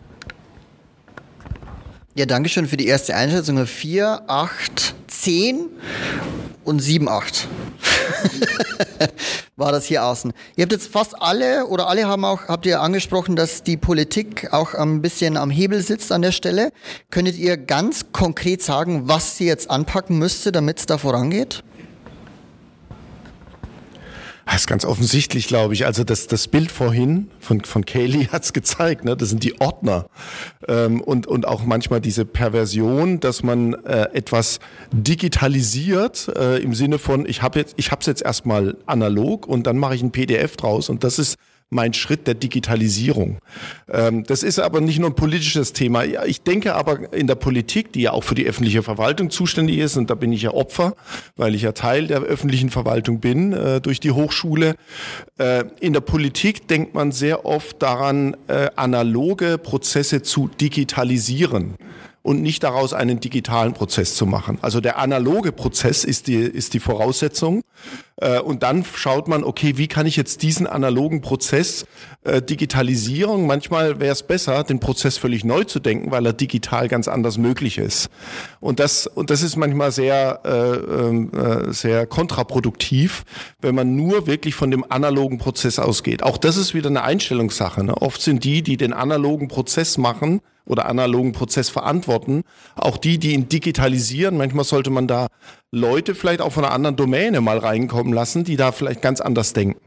Ja, 2.19 2.27
danke 2.27 2.49
schön 2.49 2.67
für 2.67 2.77
die 2.77 2.89
erste 2.89 3.15
Einschätzung. 3.15 3.65
4, 3.65 4.23
8, 4.27 4.95
10 5.07 5.67
und 6.65 6.81
7, 6.81 7.09
8. 7.09 7.47
War 9.57 9.71
das 9.71 9.85
hier 9.85 10.05
außen. 10.05 10.33
Ihr 10.57 10.63
habt 10.63 10.73
jetzt 10.73 10.89
fast 10.89 11.15
alle 11.23 11.69
oder 11.69 11.87
alle 11.87 12.09
haben 12.09 12.25
auch, 12.25 12.49
habt 12.49 12.67
ihr 12.67 12.81
angesprochen, 12.81 13.37
dass 13.37 13.63
die 13.63 13.77
Politik 13.77 14.53
auch 14.53 14.75
ein 14.75 15.01
bisschen 15.01 15.37
am 15.37 15.49
Hebel 15.49 15.81
sitzt 15.81 16.11
an 16.11 16.23
der 16.23 16.33
Stelle. 16.33 16.73
Könntet 17.11 17.37
ihr 17.37 17.57
ganz 17.57 18.07
konkret 18.11 18.65
sagen, 18.65 19.03
was 19.07 19.37
sie 19.37 19.47
jetzt 19.47 19.71
anpacken 19.71 20.19
müsste, 20.19 20.51
damit 20.51 20.81
es 20.81 20.87
da 20.87 20.99
vorangeht? 20.99 21.63
Das 24.51 24.63
ist 24.63 24.67
ganz 24.67 24.85
offensichtlich, 24.85 25.47
glaube 25.47 25.75
ich. 25.75 25.87
Also 25.87 26.03
das, 26.03 26.27
das 26.27 26.49
Bild 26.49 26.73
vorhin 26.73 27.31
von, 27.39 27.61
von 27.61 27.85
Kaylee 27.85 28.27
hat's 28.33 28.53
gezeigt. 28.53 29.05
Ne? 29.05 29.17
Das 29.17 29.29
sind 29.29 29.45
die 29.45 29.61
Ordner. 29.61 30.07
Ähm, 30.67 31.01
und, 31.01 31.29
und 31.29 31.47
auch 31.47 31.65
manchmal 31.65 32.01
diese 32.01 32.25
Perversion, 32.25 33.21
dass 33.21 33.45
man 33.45 33.75
äh, 33.85 34.09
etwas 34.15 34.59
digitalisiert 34.91 36.33
äh, 36.37 36.59
im 36.59 36.75
Sinne 36.75 36.99
von, 36.99 37.25
ich 37.25 37.43
habe 37.43 37.61
jetzt, 37.61 37.77
es 37.79 38.07
jetzt 38.07 38.23
erstmal 38.23 38.77
analog 38.87 39.47
und 39.47 39.67
dann 39.69 39.79
mache 39.79 39.95
ich 39.95 40.03
ein 40.03 40.11
PDF 40.11 40.57
draus. 40.57 40.89
Und 40.89 41.05
das 41.05 41.21
ist 41.21 41.37
mein 41.71 41.93
Schritt 41.93 42.27
der 42.27 42.35
Digitalisierung. 42.35 43.39
Ähm, 43.89 44.25
das 44.25 44.43
ist 44.43 44.59
aber 44.59 44.81
nicht 44.81 44.99
nur 44.99 45.11
ein 45.11 45.15
politisches 45.15 45.73
Thema. 45.73 46.05
Ich 46.25 46.43
denke 46.43 46.75
aber 46.75 47.13
in 47.13 47.27
der 47.27 47.35
Politik, 47.35 47.93
die 47.93 48.03
ja 48.03 48.13
auch 48.13 48.25
für 48.25 48.35
die 48.35 48.47
öffentliche 48.47 48.83
Verwaltung 48.83 49.31
zuständig 49.31 49.79
ist, 49.79 49.97
und 49.97 50.09
da 50.11 50.15
bin 50.15 50.33
ich 50.33 50.43
ja 50.43 50.53
Opfer, 50.53 50.95
weil 51.37 51.55
ich 51.55 51.63
ja 51.63 51.73
Teil 51.73 52.07
der 52.07 52.21
öffentlichen 52.21 52.71
Verwaltung 52.71 53.21
bin 53.21 53.53
äh, 53.53 53.81
durch 53.81 54.01
die 54.01 54.13
Hochschule. 54.13 54.77
Äh, 55.39 55.65
in 55.81 55.93
der 55.93 56.01
Politik 56.01 56.69
denkt 56.69 56.95
man 56.95 57.13
sehr 57.13 57.45
oft 57.45 57.83
daran, 57.83 58.37
äh, 58.47 58.71
analoge 58.77 59.59
Prozesse 59.59 60.23
zu 60.23 60.49
digitalisieren 60.61 61.77
und 62.29 62.43
nicht 62.43 62.63
daraus 62.63 62.93
einen 62.93 63.21
digitalen 63.21 63.73
Prozess 63.73 64.15
zu 64.15 64.27
machen. 64.27 64.59
Also 64.61 64.83
der 64.83 64.99
analoge 64.99 65.51
Prozess 65.51 66.05
ist 66.05 66.27
die, 66.27 66.35
ist 66.35 66.75
die 66.75 66.79
Voraussetzung. 66.79 67.63
Äh, 68.17 68.41
und 68.41 68.63
dann 68.63 68.85
schaut 68.85 69.29
man, 69.29 69.45
okay, 69.45 69.79
wie 69.79 69.89
kann 69.89 70.05
ich 70.05 70.17
jetzt 70.17 70.43
diesen 70.43 70.67
analogen 70.67 71.23
Prozess 71.23 71.87
äh, 72.25 72.43
digitalisieren? 72.43 73.47
Manchmal 73.47 73.99
wäre 73.99 74.13
es 74.13 74.25
besser, 74.25 74.63
den 74.63 74.79
Prozess 74.79 75.17
völlig 75.17 75.43
neu 75.43 75.65
zu 75.65 75.81
denken, 75.81 76.11
weil 76.11 76.27
er 76.27 76.35
digital 76.35 76.89
ganz 76.89 77.09
anders 77.09 77.39
möglich 77.39 77.79
ist. 77.79 78.11
Und 78.61 78.79
das, 78.79 79.07
und 79.07 79.31
das 79.31 79.41
ist 79.41 79.57
manchmal 79.57 79.91
sehr, 79.91 80.41
äh, 80.45 80.51
ähm, 80.51 81.33
äh, 81.33 81.73
sehr 81.73 82.07
kontraproduktiv, 82.07 83.25
wenn 83.63 83.75
man 83.75 83.97
nur 83.97 84.27
wirklich 84.27 84.55
von 84.55 84.71
dem 84.71 84.85
analogen 84.91 85.39
Prozess 85.39 85.79
ausgeht. 85.79 86.23
Auch 86.23 86.37
das 86.37 86.59
ist 86.59 86.75
wieder 86.75 86.91
eine 86.91 87.05
Einstellungssache. 87.05 87.83
Ne? 87.85 87.97
Oft 87.97 88.21
sind 88.21 88.45
die, 88.45 88.61
die 88.63 88.77
den 88.77 88.93
analogen 88.93 89.49
Prozess 89.49 89.97
machen, 89.97 90.43
oder 90.69 90.87
analogen 90.87 91.33
Prozess 91.33 91.69
verantworten. 91.69 92.43
Auch 92.77 92.97
die, 92.97 93.19
die 93.19 93.33
ihn 93.33 93.49
digitalisieren. 93.49 94.37
Manchmal 94.37 94.65
sollte 94.65 94.91
man 94.91 95.09
da 95.09 95.27
Leute 95.73 96.15
vielleicht 96.15 96.41
auch 96.41 96.53
von 96.53 96.65
einer 96.65 96.75
anderen 96.75 96.97
Domäne 96.97 97.41
mal 97.41 97.59
reinkommen 97.59 98.13
lassen, 98.13 98.45
die 98.45 98.57
da 98.57 98.71
vielleicht 98.71 99.03
ganz 99.03 99.21
anders 99.21 99.53
denken. 99.53 99.81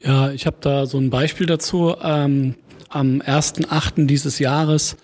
Ja, 0.00 0.30
ich 0.30 0.46
habe 0.46 0.56
da 0.60 0.86
so 0.86 0.98
ein 0.98 1.10
Beispiel 1.10 1.46
dazu. 1.46 1.94
Ähm, 2.02 2.54
am 2.88 3.20
1.8. 3.20 4.06
dieses 4.06 4.38
Jahres 4.38 4.96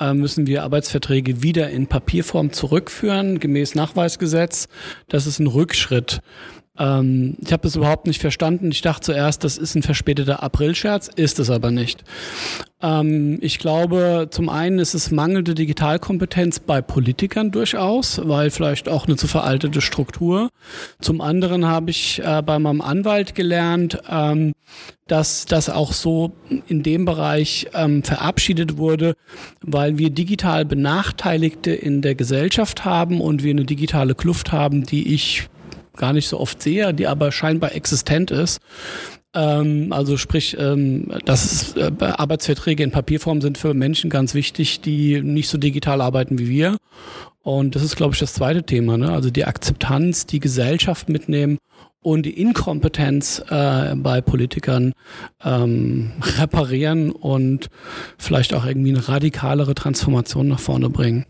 äh, 0.00 0.14
müssen 0.14 0.46
wir 0.46 0.62
Arbeitsverträge 0.62 1.42
wieder 1.42 1.68
in 1.68 1.86
Papierform 1.86 2.52
zurückführen, 2.52 3.40
gemäß 3.40 3.74
Nachweisgesetz. 3.74 4.68
Das 5.08 5.26
ist 5.26 5.38
ein 5.38 5.46
Rückschritt. 5.46 6.20
Ähm, 6.78 7.36
ich 7.40 7.52
habe 7.52 7.62
das 7.62 7.76
überhaupt 7.76 8.06
nicht 8.06 8.20
verstanden. 8.20 8.70
Ich 8.70 8.82
dachte 8.82 9.06
zuerst, 9.06 9.44
das 9.44 9.58
ist 9.58 9.74
ein 9.74 9.82
verspäteter 9.82 10.42
Aprilscherz, 10.42 11.08
ist 11.14 11.38
es 11.38 11.50
aber 11.50 11.70
nicht. 11.70 12.04
Ähm, 12.82 13.38
ich 13.40 13.58
glaube, 13.58 14.28
zum 14.30 14.48
einen 14.48 14.78
ist 14.78 14.94
es 14.94 15.10
mangelnde 15.10 15.54
Digitalkompetenz 15.54 16.60
bei 16.60 16.82
Politikern 16.82 17.50
durchaus, 17.50 18.20
weil 18.24 18.50
vielleicht 18.50 18.88
auch 18.88 19.06
eine 19.06 19.16
zu 19.16 19.26
veraltete 19.26 19.80
Struktur. 19.80 20.50
Zum 21.00 21.20
anderen 21.20 21.66
habe 21.66 21.90
ich 21.90 22.22
äh, 22.22 22.42
bei 22.42 22.58
meinem 22.58 22.82
Anwalt 22.82 23.34
gelernt, 23.34 23.98
ähm, 24.10 24.52
dass 25.06 25.46
das 25.46 25.70
auch 25.70 25.92
so 25.92 26.32
in 26.66 26.82
dem 26.82 27.04
Bereich 27.04 27.68
ähm, 27.72 28.02
verabschiedet 28.02 28.76
wurde, 28.76 29.14
weil 29.62 29.98
wir 29.98 30.10
digital 30.10 30.64
Benachteiligte 30.64 31.72
in 31.72 32.02
der 32.02 32.14
Gesellschaft 32.14 32.84
haben 32.84 33.20
und 33.20 33.42
wir 33.42 33.52
eine 33.52 33.64
digitale 33.64 34.14
Kluft 34.14 34.52
haben, 34.52 34.84
die 34.84 35.14
ich 35.14 35.48
gar 35.96 36.12
nicht 36.12 36.28
so 36.28 36.38
oft 36.38 36.62
sehe, 36.62 36.94
die 36.94 37.06
aber 37.06 37.32
scheinbar 37.32 37.74
existent 37.74 38.30
ist. 38.30 38.60
Ähm, 39.34 39.92
also 39.92 40.16
sprich, 40.16 40.56
ähm, 40.58 41.12
dass 41.24 41.76
äh, 41.76 41.90
Arbeitsverträge 42.00 42.82
in 42.82 42.90
Papierform 42.90 43.40
sind 43.40 43.58
für 43.58 43.74
Menschen 43.74 44.08
ganz 44.08 44.34
wichtig, 44.34 44.80
die 44.80 45.20
nicht 45.20 45.48
so 45.48 45.58
digital 45.58 46.00
arbeiten 46.00 46.38
wie 46.38 46.48
wir. 46.48 46.78
Und 47.42 47.76
das 47.76 47.82
ist, 47.82 47.96
glaube 47.96 48.14
ich, 48.14 48.18
das 48.20 48.34
zweite 48.34 48.64
Thema. 48.64 48.96
Ne? 48.96 49.12
Also 49.12 49.30
die 49.30 49.44
Akzeptanz, 49.44 50.26
die 50.26 50.40
Gesellschaft 50.40 51.08
mitnehmen 51.08 51.58
und 52.00 52.24
die 52.24 52.40
Inkompetenz 52.40 53.42
äh, 53.50 53.94
bei 53.94 54.20
Politikern 54.20 54.92
ähm, 55.44 56.12
reparieren 56.38 57.10
und 57.10 57.68
vielleicht 58.16 58.54
auch 58.54 58.64
irgendwie 58.64 58.90
eine 58.90 59.06
radikalere 59.06 59.74
Transformation 59.74 60.48
nach 60.48 60.60
vorne 60.60 60.88
bringen. 60.88 61.26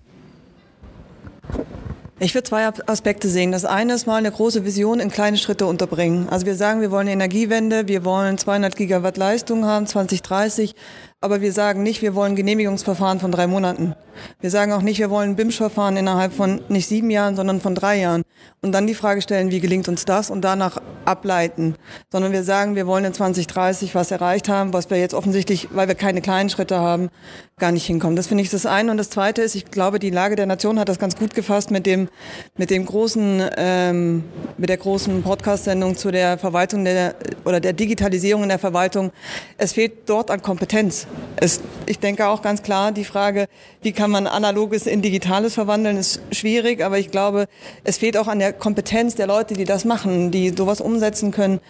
Ich 2.18 2.34
würde 2.34 2.48
zwei 2.48 2.66
Aspekte 2.86 3.28
sehen. 3.28 3.52
Das 3.52 3.66
eine 3.66 3.92
ist 3.92 4.06
mal 4.06 4.16
eine 4.16 4.32
große 4.32 4.64
Vision 4.64 5.00
in 5.00 5.10
kleine 5.10 5.36
Schritte 5.36 5.66
unterbringen. 5.66 6.30
Also 6.30 6.46
wir 6.46 6.54
sagen, 6.54 6.80
wir 6.80 6.90
wollen 6.90 7.08
eine 7.08 7.12
Energiewende, 7.12 7.88
wir 7.88 8.06
wollen 8.06 8.38
200 8.38 8.74
Gigawatt 8.74 9.18
Leistung 9.18 9.66
haben, 9.66 9.86
2030. 9.86 10.74
Aber 11.20 11.42
wir 11.42 11.52
sagen 11.52 11.82
nicht, 11.82 12.00
wir 12.00 12.14
wollen 12.14 12.34
Genehmigungsverfahren 12.34 13.20
von 13.20 13.32
drei 13.32 13.46
Monaten. 13.46 13.94
Wir 14.40 14.50
sagen 14.50 14.72
auch 14.72 14.80
nicht, 14.80 14.98
wir 14.98 15.10
wollen 15.10 15.36
BIMSCH-Verfahren 15.36 15.98
innerhalb 15.98 16.32
von 16.32 16.62
nicht 16.70 16.86
sieben 16.86 17.10
Jahren, 17.10 17.36
sondern 17.36 17.60
von 17.60 17.74
drei 17.74 18.00
Jahren. 18.00 18.22
Und 18.62 18.72
dann 18.72 18.86
die 18.86 18.94
Frage 18.94 19.20
stellen, 19.20 19.50
wie 19.50 19.60
gelingt 19.60 19.86
uns 19.86 20.06
das 20.06 20.30
und 20.30 20.40
danach 20.40 20.80
ableiten. 21.06 21.76
Sondern 22.10 22.32
wir 22.32 22.42
sagen, 22.42 22.74
wir 22.74 22.86
wollen 22.86 23.04
in 23.04 23.14
2030 23.14 23.94
was 23.94 24.10
erreicht 24.10 24.48
haben, 24.48 24.72
was 24.72 24.90
wir 24.90 24.98
jetzt 24.98 25.14
offensichtlich, 25.14 25.68
weil 25.72 25.88
wir 25.88 25.94
keine 25.94 26.20
kleinen 26.20 26.50
Schritte 26.50 26.78
haben, 26.78 27.10
gar 27.58 27.72
nicht 27.72 27.86
hinkommen. 27.86 28.16
Das 28.16 28.26
finde 28.26 28.42
ich 28.42 28.50
das 28.50 28.66
eine. 28.66 28.90
Und 28.90 28.98
das 28.98 29.08
zweite 29.08 29.42
ist, 29.42 29.54
ich 29.54 29.70
glaube, 29.70 29.98
die 29.98 30.10
Lage 30.10 30.36
der 30.36 30.46
Nation 30.46 30.78
hat 30.78 30.88
das 30.88 30.98
ganz 30.98 31.16
gut 31.16 31.34
gefasst 31.34 31.70
mit 31.70 31.86
dem, 31.86 32.08
mit 32.56 32.70
dem 32.70 32.84
großen, 32.84 33.42
ähm, 33.56 34.24
mit 34.58 34.68
der 34.68 34.76
großen 34.76 35.22
Podcast-Sendung 35.22 35.96
zu 35.96 36.10
der 36.10 36.36
Verwaltung 36.36 36.84
der, 36.84 37.14
oder 37.44 37.60
der 37.60 37.72
Digitalisierung 37.72 38.42
in 38.42 38.48
der 38.48 38.58
Verwaltung. 38.58 39.12
Es 39.56 39.72
fehlt 39.72 40.08
dort 40.08 40.30
an 40.30 40.42
Kompetenz. 40.42 41.06
Es, 41.36 41.60
ich 41.86 41.98
denke 41.98 42.26
auch 42.26 42.42
ganz 42.42 42.62
klar, 42.62 42.92
die 42.92 43.04
Frage, 43.04 43.46
wie 43.80 43.92
kann 43.92 44.10
man 44.10 44.26
Analoges 44.26 44.86
in 44.86 45.00
Digitales 45.00 45.54
verwandeln, 45.54 45.96
ist 45.96 46.20
schwierig, 46.32 46.82
aber 46.82 46.98
ich 46.98 47.10
glaube, 47.10 47.46
es 47.84 47.98
fehlt 47.98 48.16
auch 48.16 48.28
an 48.28 48.38
der 48.38 48.52
Kompetenz 48.52 49.14
der 49.14 49.26
Leute, 49.26 49.54
die 49.54 49.64
das 49.64 49.84
machen, 49.84 50.30
die 50.30 50.50
sowas 50.50 50.80
umsetzen 50.80 50.95
können. 51.32 51.60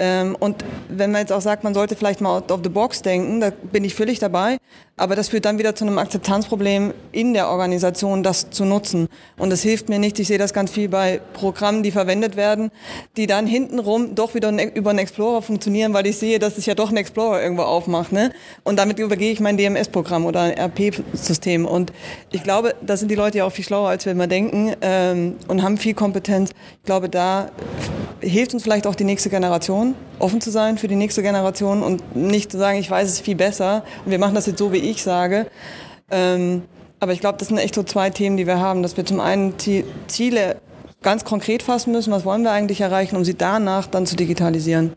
Ähm, 0.00 0.34
und 0.40 0.64
wenn 0.88 1.10
man 1.12 1.20
jetzt 1.20 1.32
auch 1.32 1.42
sagt, 1.42 1.62
man 1.62 1.74
sollte 1.74 1.94
vielleicht 1.94 2.22
mal 2.22 2.38
out 2.38 2.50
of 2.50 2.60
the 2.64 2.70
box 2.70 3.02
denken, 3.02 3.40
da 3.40 3.50
bin 3.50 3.84
ich 3.84 3.94
völlig 3.94 4.18
dabei. 4.18 4.56
Aber 4.96 5.14
das 5.14 5.28
führt 5.28 5.44
dann 5.44 5.58
wieder 5.58 5.74
zu 5.74 5.84
einem 5.84 5.98
Akzeptanzproblem 5.98 6.94
in 7.12 7.34
der 7.34 7.48
Organisation, 7.48 8.22
das 8.22 8.50
zu 8.50 8.64
nutzen. 8.64 9.08
Und 9.36 9.50
das 9.50 9.62
hilft 9.62 9.90
mir 9.90 9.98
nicht. 9.98 10.18
Ich 10.18 10.28
sehe 10.28 10.38
das 10.38 10.54
ganz 10.54 10.70
viel 10.70 10.88
bei 10.88 11.20
Programmen, 11.34 11.82
die 11.82 11.90
verwendet 11.90 12.36
werden, 12.36 12.70
die 13.18 13.26
dann 13.26 13.46
hintenrum 13.46 14.14
doch 14.14 14.34
wieder 14.34 14.50
über 14.74 14.90
einen 14.90 14.98
Explorer 14.98 15.42
funktionieren, 15.42 15.92
weil 15.92 16.06
ich 16.06 16.16
sehe, 16.16 16.38
dass 16.38 16.56
sich 16.56 16.66
ja 16.66 16.74
doch 16.74 16.90
ein 16.90 16.96
Explorer 16.96 17.42
irgendwo 17.42 17.62
aufmacht. 17.62 18.10
Ne? 18.12 18.32
Und 18.62 18.78
damit 18.78 18.98
übergehe 18.98 19.32
ich 19.32 19.40
mein 19.40 19.58
DMS-Programm 19.58 20.24
oder 20.24 20.40
ein 20.40 20.58
RP-System. 20.58 21.66
Und 21.66 21.92
ich 22.32 22.42
glaube, 22.42 22.74
da 22.80 22.96
sind 22.96 23.10
die 23.10 23.16
Leute 23.16 23.38
ja 23.38 23.44
auch 23.44 23.52
viel 23.52 23.64
schlauer, 23.64 23.90
als 23.90 24.06
wir 24.06 24.12
immer 24.12 24.26
denken 24.26 24.74
ähm, 24.80 25.36
und 25.46 25.62
haben 25.62 25.76
viel 25.76 25.94
Kompetenz. 25.94 26.50
Ich 26.78 26.84
glaube, 26.84 27.10
da 27.10 27.50
hilft 28.20 28.54
uns 28.54 28.62
vielleicht 28.62 28.86
auch 28.86 28.94
die 28.94 29.04
nächste 29.04 29.30
Generation, 29.30 29.94
offen 30.18 30.40
zu 30.40 30.50
sein 30.50 30.78
für 30.78 30.88
die 30.88 30.96
nächste 30.96 31.22
Generation 31.22 31.82
und 31.82 32.16
nicht 32.16 32.52
zu 32.52 32.58
sagen, 32.58 32.78
ich 32.78 32.90
weiß 32.90 33.08
es 33.08 33.20
viel 33.20 33.36
besser 33.36 33.84
und 34.04 34.10
wir 34.10 34.18
machen 34.18 34.34
das 34.34 34.46
jetzt 34.46 34.58
so, 34.58 34.72
wie 34.72 34.78
ich 34.78 35.02
sage. 35.02 35.46
Ähm, 36.10 36.62
aber 36.98 37.12
ich 37.12 37.20
glaube, 37.20 37.38
das 37.38 37.48
sind 37.48 37.58
echt 37.58 37.74
so 37.74 37.82
zwei 37.82 38.10
Themen, 38.10 38.36
die 38.36 38.46
wir 38.46 38.60
haben, 38.60 38.82
dass 38.82 38.96
wir 38.96 39.06
zum 39.06 39.20
einen 39.20 39.54
Ziele 40.06 40.56
ganz 41.02 41.24
konkret 41.24 41.62
fassen 41.62 41.92
müssen, 41.92 42.12
was 42.12 42.24
wollen 42.24 42.42
wir 42.42 42.52
eigentlich 42.52 42.80
erreichen, 42.80 43.16
um 43.16 43.24
sie 43.24 43.34
danach 43.34 43.86
dann 43.86 44.06
zu 44.06 44.16
digitalisieren. 44.16 44.92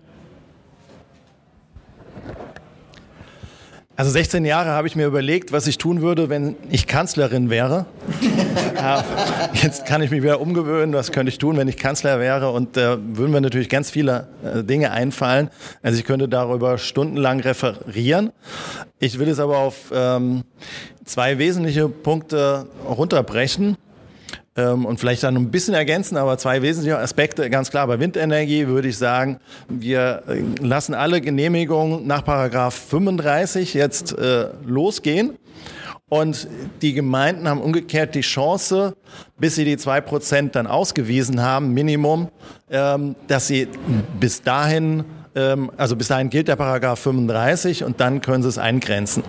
Also 3.95 4.09
16 4.09 4.43
Jahre 4.43 4.71
habe 4.71 4.87
ich 4.87 4.95
mir 4.95 5.05
überlegt, 5.05 5.51
was 5.51 5.67
ich 5.67 5.77
tun 5.77 6.01
würde, 6.01 6.27
wenn 6.27 6.55
ich 6.71 6.87
Kanzlerin 6.87 7.51
wäre. 7.51 7.85
Jetzt 9.53 9.85
kann 9.85 10.01
ich 10.01 10.09
mich 10.09 10.23
wieder 10.23 10.41
umgewöhnen, 10.41 10.95
was 10.95 11.11
könnte 11.11 11.29
ich 11.29 11.37
tun, 11.37 11.57
wenn 11.57 11.67
ich 11.67 11.77
Kanzler 11.77 12.19
wäre. 12.19 12.49
Und 12.49 12.75
da 12.75 12.93
äh, 12.93 12.97
würden 12.99 13.31
mir 13.31 13.41
natürlich 13.41 13.69
ganz 13.69 13.91
viele 13.91 14.29
äh, 14.43 14.63
Dinge 14.63 14.89
einfallen. 14.89 15.51
Also 15.83 15.99
ich 15.99 16.05
könnte 16.05 16.27
darüber 16.27 16.79
stundenlang 16.79 17.39
referieren. 17.41 18.31
Ich 18.97 19.19
will 19.19 19.27
es 19.27 19.39
aber 19.39 19.59
auf 19.59 19.91
ähm, 19.93 20.41
zwei 21.05 21.37
wesentliche 21.37 21.87
Punkte 21.87 22.65
runterbrechen 22.87 23.77
und 24.61 24.99
vielleicht 24.99 25.23
dann 25.23 25.35
ein 25.35 25.49
bisschen 25.49 25.73
ergänzen, 25.73 26.15
aber 26.15 26.37
zwei 26.37 26.61
wesentliche 26.61 26.97
Aspekte, 26.97 27.49
ganz 27.49 27.71
klar, 27.71 27.87
bei 27.87 27.99
Windenergie 27.99 28.67
würde 28.67 28.87
ich 28.87 28.97
sagen, 28.97 29.39
wir 29.67 30.23
äh, 30.27 30.43
lassen 30.63 30.93
alle 30.93 31.21
Genehmigungen 31.21 32.05
nach 32.05 32.23
Paragraph 32.23 32.75
35 32.75 33.73
jetzt 33.73 34.17
äh, 34.17 34.49
losgehen. 34.65 35.37
Und 36.09 36.47
die 36.83 36.93
Gemeinden 36.93 37.47
haben 37.47 37.59
umgekehrt 37.59 38.13
die 38.13 38.21
Chance, 38.21 38.95
bis 39.39 39.55
sie 39.55 39.65
die 39.65 39.77
zwei 39.77 39.99
Prozent 39.99 40.55
dann 40.55 40.67
ausgewiesen 40.67 41.41
haben, 41.41 41.73
Minimum, 41.73 42.29
ähm, 42.69 43.15
dass 43.27 43.47
sie 43.47 43.67
bis 44.19 44.43
dahin, 44.43 45.05
ähm, 45.33 45.71
also 45.75 45.95
bis 45.95 46.09
dahin 46.09 46.29
gilt 46.29 46.49
der 46.49 46.55
Paragraph 46.55 46.99
35 46.99 47.83
und 47.83 47.99
dann 47.99 48.21
können 48.21 48.43
sie 48.43 48.49
es 48.49 48.59
eingrenzen. 48.59 49.23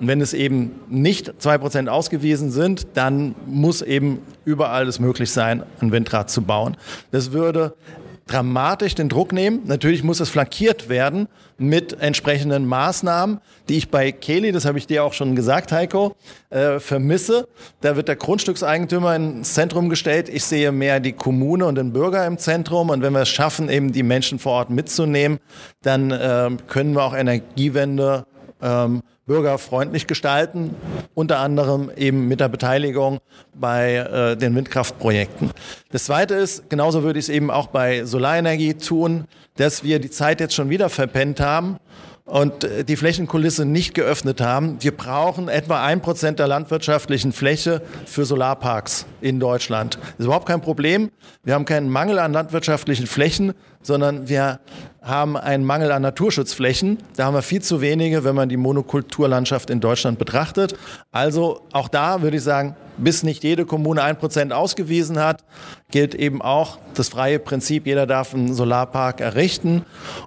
Und 0.00 0.08
wenn 0.08 0.20
es 0.20 0.32
eben 0.32 0.72
nicht 0.88 1.34
zwei 1.38 1.58
Prozent 1.58 1.88
ausgewiesen 1.88 2.50
sind, 2.50 2.86
dann 2.94 3.34
muss 3.46 3.82
eben 3.82 4.22
überall 4.44 4.88
es 4.88 4.98
möglich 4.98 5.30
sein, 5.30 5.62
ein 5.80 5.92
Windrad 5.92 6.30
zu 6.30 6.42
bauen. 6.42 6.76
Das 7.10 7.32
würde 7.32 7.74
dramatisch 8.30 8.94
den 8.94 9.08
Druck 9.08 9.32
nehmen. 9.32 9.60
Natürlich 9.66 10.04
muss 10.04 10.20
es 10.20 10.30
flankiert 10.30 10.88
werden 10.88 11.28
mit 11.58 12.00
entsprechenden 12.00 12.64
Maßnahmen, 12.64 13.40
die 13.68 13.76
ich 13.76 13.90
bei 13.90 14.12
Keli, 14.12 14.52
das 14.52 14.64
habe 14.64 14.78
ich 14.78 14.86
dir 14.86 15.04
auch 15.04 15.12
schon 15.12 15.34
gesagt, 15.34 15.72
Heiko, 15.72 16.16
äh, 16.48 16.78
vermisse. 16.78 17.48
Da 17.80 17.96
wird 17.96 18.08
der 18.08 18.16
Grundstückseigentümer 18.16 19.16
ins 19.16 19.54
Zentrum 19.54 19.88
gestellt. 19.88 20.28
Ich 20.28 20.44
sehe 20.44 20.72
mehr 20.72 21.00
die 21.00 21.12
Kommune 21.12 21.66
und 21.66 21.74
den 21.74 21.92
Bürger 21.92 22.24
im 22.26 22.38
Zentrum. 22.38 22.90
Und 22.90 23.02
wenn 23.02 23.12
wir 23.12 23.22
es 23.22 23.28
schaffen, 23.28 23.68
eben 23.68 23.92
die 23.92 24.04
Menschen 24.04 24.38
vor 24.38 24.52
Ort 24.52 24.70
mitzunehmen, 24.70 25.40
dann 25.82 26.10
äh, 26.10 26.50
können 26.68 26.94
wir 26.94 27.02
auch 27.02 27.14
Energiewende 27.14 28.26
ähm, 28.62 29.02
bürgerfreundlich 29.30 30.08
gestalten, 30.08 30.74
unter 31.14 31.38
anderem 31.38 31.88
eben 31.96 32.26
mit 32.26 32.40
der 32.40 32.48
Beteiligung 32.48 33.20
bei 33.54 33.94
äh, 33.94 34.36
den 34.36 34.56
Windkraftprojekten. 34.56 35.52
Das 35.92 36.06
Zweite 36.06 36.34
ist, 36.34 36.68
genauso 36.68 37.04
würde 37.04 37.20
ich 37.20 37.26
es 37.26 37.28
eben 37.28 37.48
auch 37.48 37.68
bei 37.68 38.04
Solarenergie 38.04 38.74
tun, 38.74 39.26
dass 39.54 39.84
wir 39.84 40.00
die 40.00 40.10
Zeit 40.10 40.40
jetzt 40.40 40.56
schon 40.56 40.68
wieder 40.68 40.88
verpennt 40.88 41.38
haben 41.38 41.78
und 42.24 42.64
äh, 42.64 42.82
die 42.82 42.96
Flächenkulisse 42.96 43.64
nicht 43.64 43.94
geöffnet 43.94 44.40
haben. 44.40 44.78
Wir 44.80 44.96
brauchen 44.96 45.48
etwa 45.48 45.84
ein 45.84 46.00
Prozent 46.00 46.40
der 46.40 46.48
landwirtschaftlichen 46.48 47.32
Fläche 47.32 47.82
für 48.06 48.24
Solarparks 48.24 49.06
in 49.20 49.38
Deutschland. 49.38 49.94
Das 49.94 50.18
ist 50.18 50.24
überhaupt 50.24 50.46
kein 50.46 50.60
Problem. 50.60 51.12
Wir 51.44 51.54
haben 51.54 51.66
keinen 51.66 51.88
Mangel 51.88 52.18
an 52.18 52.32
landwirtschaftlichen 52.32 53.06
Flächen, 53.06 53.54
sondern 53.82 54.28
wir 54.28 54.60
haben 55.02 55.36
einen 55.36 55.64
Mangel 55.64 55.92
an 55.92 56.02
Naturschutzflächen. 56.02 56.98
Da 57.16 57.24
haben 57.24 57.34
wir 57.34 57.42
viel 57.42 57.62
zu 57.62 57.80
wenige, 57.80 58.22
wenn 58.24 58.34
man 58.34 58.48
die 58.48 58.58
Monokulturlandschaft 58.58 59.70
in 59.70 59.80
Deutschland 59.80 60.18
betrachtet. 60.18 60.76
Also 61.10 61.62
auch 61.72 61.88
da 61.88 62.20
würde 62.20 62.36
ich 62.36 62.42
sagen, 62.42 62.76
bis 62.98 63.22
nicht 63.22 63.42
jede 63.42 63.64
Kommune 63.64 64.02
ein 64.02 64.18
Prozent 64.18 64.52
ausgewiesen 64.52 65.18
hat, 65.18 65.42
gilt 65.90 66.14
eben 66.14 66.42
auch 66.42 66.78
das 66.94 67.08
freie 67.08 67.38
Prinzip, 67.38 67.86
jeder 67.86 68.06
darf 68.06 68.34
einen 68.34 68.52
Solarpark 68.52 69.20
errichten 69.20 69.86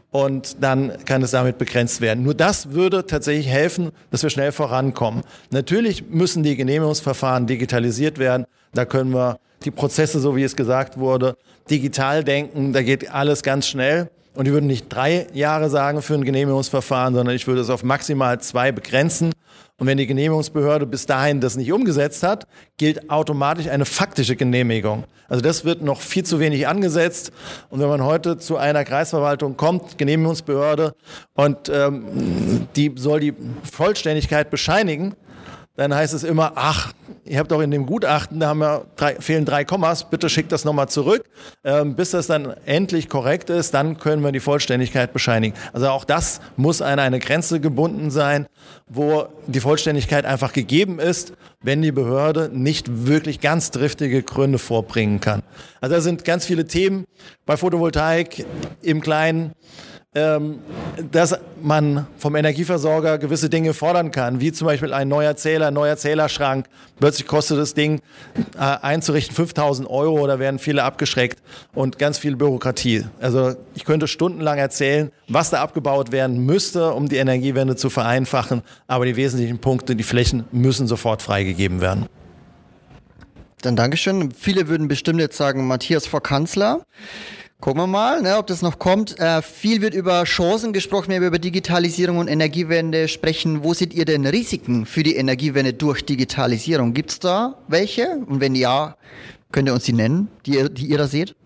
und 0.10 0.64
dann 0.64 0.94
kann 1.06 1.22
es 1.22 1.32
damit 1.32 1.60
begrenzt 1.60 2.02
werden. 2.02 2.24
Nur 2.24 2.34
das 2.34 2.72
würde 2.72 3.06
tatsächlich 3.06 3.48
helfen, 3.48 3.92
dass 4.10 4.24
wir 4.24 4.32
schnell 4.32 4.52
vorankommen. 4.52 5.24
Natürlich 5.52 6.10
müssen 6.10 6.42
die 6.42 6.56
Genehmigungsverfahren 6.56 7.46
digitalisiert 7.46 8.18
werden. 8.18 8.46
Da 8.74 8.86
können 8.86 9.14
wir 9.14 9.40
die 9.64 9.72
Prozesse, 9.72 10.20
so 10.20 10.36
wie 10.36 10.44
es 10.44 10.56
gesagt 10.56 10.98
wurde, 10.98 11.38
digital 11.70 12.24
denken. 12.24 12.74
Da 12.74 12.82
geht 12.82 13.12
alles 13.12 13.44
ganz 13.44 13.68
schnell. 13.68 14.10
Und 14.36 14.48
ich 14.48 14.52
würde 14.52 14.66
nicht 14.66 14.90
drei 14.90 15.28
Jahre 15.34 15.70
sagen 15.70 16.02
für 16.02 16.16
ein 16.16 16.24
Genehmigungsverfahren, 16.24 17.14
sondern 17.14 17.36
ich 17.36 17.46
würde 17.46 17.62
es 17.62 17.70
auf 17.70 17.84
maximal 17.84 18.42
zwei 18.42 18.72
begrenzen. 18.72 19.32
Und 19.78 19.88
wenn 19.88 19.98
die 19.98 20.08
Genehmigungsbehörde 20.08 20.86
bis 20.86 21.06
dahin 21.06 21.40
das 21.40 21.56
nicht 21.56 21.72
umgesetzt 21.72 22.24
hat, 22.24 22.48
gilt 22.78 23.10
automatisch 23.10 23.68
eine 23.68 23.86
faktische 23.86 24.36
Genehmigung. 24.36 25.04
Also 25.28 25.42
das 25.42 25.66
wird 25.66 25.82
noch 25.82 26.02
viel 26.02 26.24
zu 26.24 26.40
wenig 26.40 26.68
angesetzt. 26.68 27.32
Und 27.70 27.80
wenn 27.80 27.90
man 27.90 28.04
heute 28.04 28.38
zu 28.38 28.58
einer 28.58 28.84
Kreisverwaltung 28.86 29.58
kommt, 29.58 29.98
Genehmigungsbehörde, 29.98 30.94
und 31.34 31.70
ähm, 31.70 32.68
die 32.76 32.94
soll 32.96 33.20
die 33.20 33.34
Vollständigkeit 33.72 34.50
bescheinigen, 34.50 35.16
dann 35.76 35.94
heißt 35.94 36.14
es 36.14 36.24
immer, 36.24 36.52
ach, 36.56 36.94
ihr 37.26 37.40
habt 37.40 37.52
doch 37.52 37.62
in 37.62 37.72
dem 37.72 37.88
Gutachten, 37.88 38.40
da 38.40 38.50
haben 38.50 38.60
wir 38.60 38.86
drei, 38.96 39.16
fehlen 39.16 39.44
drei 39.44 39.66
Kommas, 39.66 40.08
bitte 40.08 40.30
schickt 40.30 40.52
das 40.52 40.66
nochmal 40.66 40.88
zurück. 40.88 41.24
Ähm, 41.64 41.96
bis 41.96 42.12
das 42.12 42.28
dann 42.28 42.54
endlich 42.66 43.10
korrekt 43.10 43.50
ist, 43.50 43.74
dann 43.74 43.98
können 43.98 44.24
wir 44.24 44.32
die 44.32 44.40
Vollständigkeit 44.40 45.14
bescheinigen. 45.14 45.58
Also 45.74 45.90
auch 45.90 46.06
das 46.06 46.42
muss 46.58 46.84
an 46.84 47.00
eine 47.00 47.20
Grenze 47.20 47.60
gebunden 47.60 48.12
sein, 48.12 48.46
wo 48.88 49.26
die 49.48 49.60
Vollständigkeit 49.60 50.26
einfach 50.26 50.54
gegeben 50.54 51.00
ist, 51.00 51.34
wenn 51.62 51.82
die 51.82 51.92
Behörde 51.92 52.50
nicht 52.54 53.08
wirklich 53.08 53.40
ganz 53.40 53.72
driftige 53.72 54.22
Gründe 54.22 54.60
vorbringen 54.60 55.22
kann. 55.22 55.42
Also 55.82 55.96
da 55.96 56.02
sind 56.02 56.24
ganz 56.24 56.46
viele 56.46 56.68
Themen 56.68 57.06
bei 57.48 57.58
Photovoltaik 57.58 58.46
im 58.84 59.02
Kleinen 59.02 59.54
ähm, 60.16 60.60
dass 61.12 61.36
man 61.62 62.06
vom 62.18 62.36
Energieversorger 62.36 63.18
gewisse 63.18 63.50
Dinge 63.50 63.74
fordern 63.74 64.12
kann, 64.12 64.40
wie 64.40 64.52
zum 64.52 64.68
Beispiel 64.68 64.94
ein 64.94 65.08
neuer 65.08 65.36
Zähler, 65.36 65.68
ein 65.68 65.74
neuer 65.74 65.98
Zählerschrank. 65.98 66.68
Plötzlich 67.00 67.28
kostet 67.28 67.58
das 67.58 67.74
Ding 67.74 68.02
äh, 68.56 68.60
einzurichten 68.60 69.36
5000 69.36 69.90
Euro, 69.90 70.28
da 70.28 70.38
werden 70.38 70.60
viele 70.60 70.84
abgeschreckt 70.84 71.42
und 71.74 71.98
ganz 71.98 72.18
viel 72.20 72.36
Bürokratie. 72.36 73.06
Also 73.20 73.56
ich 73.74 73.86
könnte 73.86 74.08
stundenlang 74.08 74.60
erzählen, 74.60 75.12
was 75.28 75.50
da 75.50 75.62
abgebaut 75.62 76.12
werden 76.12 76.46
müsste, 76.46 76.94
um 76.94 77.10
die 77.10 77.18
Energiewende 77.18 77.76
zu 77.76 77.90
vereinfachen, 77.90 78.62
aber 78.88 79.06
die 79.06 79.16
wesentlichen 79.16 79.60
Punkte, 79.60 79.96
die 79.96 80.04
Flächen 80.04 80.44
müssen 80.52 80.88
sofort 80.88 81.22
freigegeben 81.22 81.82
werden. 81.82 82.08
Dann 83.64 83.78
Dankeschön. 83.78 84.32
Viele 84.32 84.68
würden 84.68 84.90
bestimmt 84.90 85.22
jetzt 85.22 85.38
sagen, 85.38 85.66
Matthias 85.68 86.06
vor 86.06 86.22
Kanzler. 86.22 86.82
Gucken 87.64 87.80
wir 87.80 87.88
mal, 87.88 88.22
ne, 88.22 88.38
ob 88.38 88.48
das 88.48 88.62
noch 88.62 88.78
kommt. 88.78 89.18
Äh, 89.22 89.42
viel 89.42 89.82
wird 89.82 89.94
über 89.94 90.26
Chancen 90.26 90.74
gesprochen, 90.74 91.08
wenn 91.08 91.22
wir 91.22 91.30
über 91.30 91.40
Digitalisierung 91.40 92.18
und 92.18 92.28
Energiewende 92.28 93.08
sprechen. 93.08 93.64
Wo 93.64 93.74
seht 93.74 93.94
ihr 93.94 94.04
denn 94.04 94.26
Risiken 94.26 94.86
für 94.86 95.02
die 95.02 95.16
Energiewende 95.16 95.72
durch 95.72 96.04
Digitalisierung? 96.04 96.94
Gibt 96.94 97.12
es 97.12 97.20
da 97.20 97.56
welche? 97.70 98.18
Und 98.28 98.42
wenn 98.42 98.54
ja, 98.54 98.98
könnt 99.54 99.70
ihr 99.70 99.74
uns 99.74 99.86
die 99.86 99.94
nennen, 99.94 100.28
die 100.46 100.56
ihr, 100.56 100.68
die 100.68 100.88
ihr 100.88 100.98
da 100.98 101.08
seht? 101.08 101.38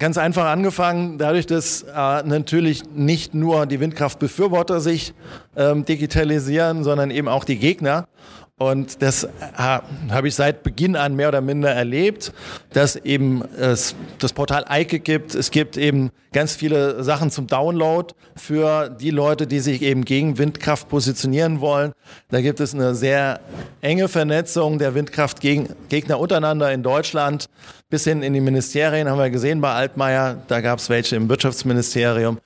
Ganz 0.00 0.18
einfach 0.18 0.46
angefangen, 0.46 1.18
dadurch, 1.18 1.46
dass 1.46 1.82
äh, 1.82 2.24
natürlich 2.24 2.82
nicht 2.96 3.32
nur 3.32 3.64
die 3.66 3.78
Windkraftbefürworter 3.78 4.80
sich 4.80 5.14
ähm, 5.54 5.84
digitalisieren, 5.84 6.82
sondern 6.82 7.12
eben 7.12 7.28
auch 7.28 7.44
die 7.44 7.58
Gegner. 7.58 8.08
Und 8.56 9.02
das 9.02 9.24
äh, 9.24 9.28
habe 9.56 10.28
ich 10.28 10.36
seit 10.36 10.62
Beginn 10.62 10.94
an 10.94 11.16
mehr 11.16 11.26
oder 11.26 11.40
minder 11.40 11.72
erlebt, 11.72 12.32
dass 12.72 12.94
eben 12.94 13.42
es 13.56 13.96
das 14.20 14.32
Portal 14.32 14.64
Eike 14.68 15.00
gibt. 15.00 15.34
Es 15.34 15.50
gibt 15.50 15.76
eben 15.76 16.12
ganz 16.32 16.54
viele 16.54 17.02
Sachen 17.02 17.32
zum 17.32 17.48
Download 17.48 18.14
für 18.36 18.90
die 18.90 19.10
Leute, 19.10 19.48
die 19.48 19.58
sich 19.58 19.82
eben 19.82 20.04
gegen 20.04 20.38
Windkraft 20.38 20.88
positionieren 20.88 21.60
wollen. 21.60 21.94
Da 22.30 22.42
gibt 22.42 22.60
es 22.60 22.74
eine 22.74 22.94
sehr 22.94 23.40
enge 23.80 24.06
Vernetzung 24.06 24.78
der 24.78 24.94
Windkraftgegner 24.94 26.20
untereinander 26.20 26.72
in 26.72 26.84
Deutschland. 26.84 27.46
Bis 27.90 28.04
hin 28.04 28.22
in 28.22 28.34
die 28.34 28.40
Ministerien 28.40 29.10
haben 29.10 29.18
wir 29.18 29.30
gesehen 29.30 29.60
bei 29.60 29.72
Altmaier. 29.72 30.38
Da 30.46 30.60
gab 30.60 30.78
es 30.78 30.88
welche 30.88 31.16
im 31.16 31.28
Wirtschaftsministerium 31.28 32.38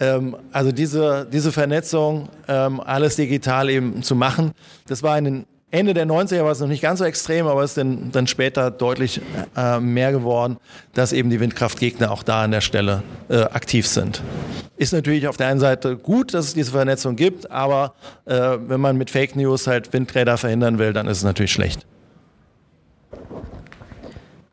ähm, 0.00 0.36
also 0.52 0.72
diese, 0.72 1.26
diese 1.30 1.52
Vernetzung, 1.52 2.28
ähm, 2.48 2.80
alles 2.80 3.16
digital 3.16 3.70
eben 3.70 4.02
zu 4.02 4.14
machen, 4.14 4.52
das 4.86 5.02
war 5.02 5.16
in 5.18 5.24
den 5.24 5.46
Ende 5.72 5.94
der 5.94 6.06
90er 6.06 6.44
war 6.44 6.52
es 6.52 6.60
noch 6.60 6.68
nicht 6.68 6.80
ganz 6.80 7.00
so 7.00 7.04
extrem, 7.04 7.48
aber 7.48 7.62
es 7.62 7.72
ist 7.72 7.78
dann, 7.78 8.12
dann 8.12 8.28
später 8.28 8.70
deutlich 8.70 9.20
äh, 9.56 9.80
mehr 9.80 10.12
geworden, 10.12 10.58
dass 10.94 11.12
eben 11.12 11.28
die 11.28 11.40
Windkraftgegner 11.40 12.12
auch 12.12 12.22
da 12.22 12.44
an 12.44 12.52
der 12.52 12.60
Stelle 12.60 13.02
äh, 13.28 13.40
aktiv 13.42 13.86
sind. 13.88 14.22
Ist 14.76 14.92
natürlich 14.92 15.26
auf 15.26 15.36
der 15.36 15.48
einen 15.48 15.58
Seite 15.58 15.96
gut, 15.96 16.34
dass 16.34 16.46
es 16.46 16.54
diese 16.54 16.70
Vernetzung 16.70 17.16
gibt, 17.16 17.50
aber 17.50 17.94
äh, 18.26 18.58
wenn 18.66 18.80
man 18.80 18.96
mit 18.96 19.10
Fake 19.10 19.34
News 19.34 19.66
halt 19.66 19.92
Windräder 19.92 20.38
verhindern 20.38 20.78
will, 20.78 20.92
dann 20.92 21.08
ist 21.08 21.18
es 21.18 21.24
natürlich 21.24 21.52
schlecht. 21.52 21.84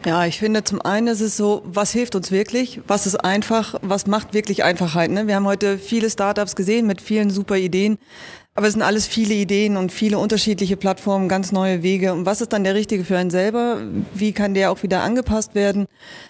Ja, 0.06 0.26
ich 0.26 0.38
finde 0.38 0.66
zum 0.66 0.82
einen 0.82 1.08
ist 1.08 1.22
es 1.22 1.38
so, 1.38 1.62
was 1.64 1.94
hilft 1.94 2.16
uns 2.16 2.30
wirklich? 2.30 2.82
Was 2.88 3.08
ist 3.08 3.16
einfach? 3.16 3.76
Was 3.82 4.06
macht 4.06 4.34
wirklich 4.34 4.66
Einfachheit? 4.66 5.10
Ne? 5.10 5.28
Wir 5.28 5.36
haben 5.36 5.46
heute 5.46 5.78
viele 5.78 6.10
Startups 6.10 6.58
gesehen 6.58 6.88
mit 6.88 7.02
vielen 7.02 7.30
super 7.30 7.56
Ideen. 7.56 7.98
Aber 8.56 8.68
es 8.68 8.74
sind 8.74 8.84
alles 8.84 9.08
viele 9.08 9.34
Ideen 9.34 9.78
und 9.78 9.92
viele 9.92 10.20
unterschiedliche 10.20 10.78
Plattformen, 10.78 11.28
ganz 11.28 11.52
neue 11.52 11.82
Wege. 11.82 12.14
Und 12.14 12.28
was 12.28 12.40
ist 12.40 12.54
dann 12.54 12.64
der 12.64 12.76
richtige 12.76 13.04
für 13.04 13.18
einen 13.18 13.32
selber? 13.32 13.80
Wie 14.14 14.32
kann 14.32 14.54
der 14.54 14.72
auch 14.72 14.84
wieder 14.84 15.02
angepasst 15.02 15.56
werden? 15.56 15.88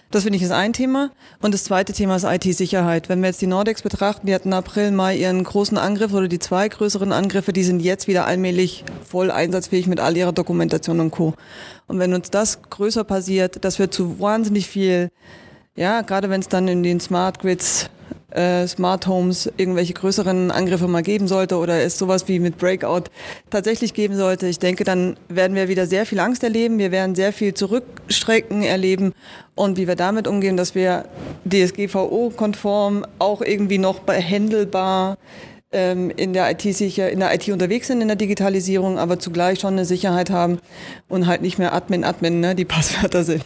Das 0.10 0.24
finde 0.24 0.38
ich 0.38 0.44
ist 0.44 0.52
ein 0.52 0.72
Thema. 0.72 1.12
Und 1.42 1.54
das 1.54 1.66
zweite 1.66 1.92
Thema 1.92 2.16
ist 2.16 2.24
IT-Sicherheit. 2.24 3.10
Wenn 3.10 3.20
wir 3.20 3.28
jetzt 3.28 3.42
die 3.42 3.48
Nordex 3.48 3.82
betrachten, 3.82 4.28
die 4.28 4.34
hatten 4.34 4.54
April, 4.54 4.92
Mai 4.92 5.18
ihren 5.18 5.44
großen 5.44 5.78
Angriff 5.78 6.14
oder 6.14 6.30
die 6.30 6.40
zwei 6.40 6.70
größeren 6.70 7.12
Angriffe, 7.12 7.52
die 7.52 7.64
sind 7.64 7.82
jetzt 7.82 8.08
wieder 8.08 8.26
allmählich 8.26 8.86
voll 9.06 9.30
einsatzfähig 9.30 9.88
mit 9.88 10.00
all 10.00 10.16
ihrer 10.16 10.32
Dokumentation 10.32 11.02
und 11.02 11.12
Co. 11.12 11.34
Und 11.88 12.00
wenn 12.00 12.14
uns 12.14 12.32
das 12.32 12.62
größer 12.62 13.04
passiert, 13.04 13.66
das 13.66 13.80
wird 13.80 13.94
zu 13.94 14.22
wahnsinnig 14.22 14.68
viel, 14.68 15.10
ja, 15.76 16.02
gerade 16.02 16.30
wenn 16.30 16.42
es 16.42 16.50
dann 16.50 16.68
in 16.68 16.84
den 16.84 17.00
Smart 17.00 17.40
Grids 17.40 17.90
äh, 18.34 18.68
Smart 18.68 19.08
Homes 19.08 19.52
irgendwelche 19.58 19.94
größeren 19.94 20.52
Angriffe 20.52 20.88
mal 20.88 21.04
geben 21.04 21.28
sollte 21.28 21.58
oder 21.58 21.84
es 21.84 21.98
sowas 21.98 22.28
wie 22.28 22.40
mit 22.40 22.58
Breakout 22.58 23.04
tatsächlich 23.50 23.94
geben 23.94 24.16
sollte, 24.16 24.48
ich 24.48 24.60
denke, 24.60 24.84
dann 24.84 25.18
werden 25.30 25.56
wir 25.56 25.68
wieder 25.68 25.86
sehr 25.86 26.06
viel 26.06 26.20
Angst 26.20 26.44
erleben. 26.44 26.80
Wir 26.80 26.92
werden 26.92 27.16
sehr 27.16 27.34
viel 27.34 27.54
Zurückstrecken 27.54 28.64
erleben 28.64 29.14
und 29.56 29.78
wie 29.78 29.88
wir 29.88 29.96
damit 29.96 30.28
umgehen, 30.28 30.58
dass 30.58 30.76
wir 30.76 31.06
DSGVO-konform 31.46 33.06
auch 33.20 33.42
irgendwie 33.42 33.78
noch 33.78 34.00
behandelbar 34.00 35.18
ähm, 35.72 36.12
in 36.16 36.34
der 36.34 36.50
IT 36.52 36.62
sicher, 36.62 37.10
in 37.10 37.20
der 37.20 37.34
IT 37.34 37.50
unterwegs 37.50 37.88
sind 37.88 38.02
in 38.02 38.08
der 38.08 38.18
Digitalisierung, 38.18 38.98
aber 38.98 39.20
zugleich 39.20 39.60
schon 39.60 39.74
eine 39.74 39.86
Sicherheit 39.86 40.30
haben 40.30 40.60
und 41.08 41.28
halt 41.28 41.42
nicht 41.42 41.60
mehr 41.60 41.74
Admin, 41.74 42.04
Admin, 42.04 42.40
ne, 42.40 42.56
die 42.56 42.66
Passwörter 42.66 43.24
sind. 43.24 43.44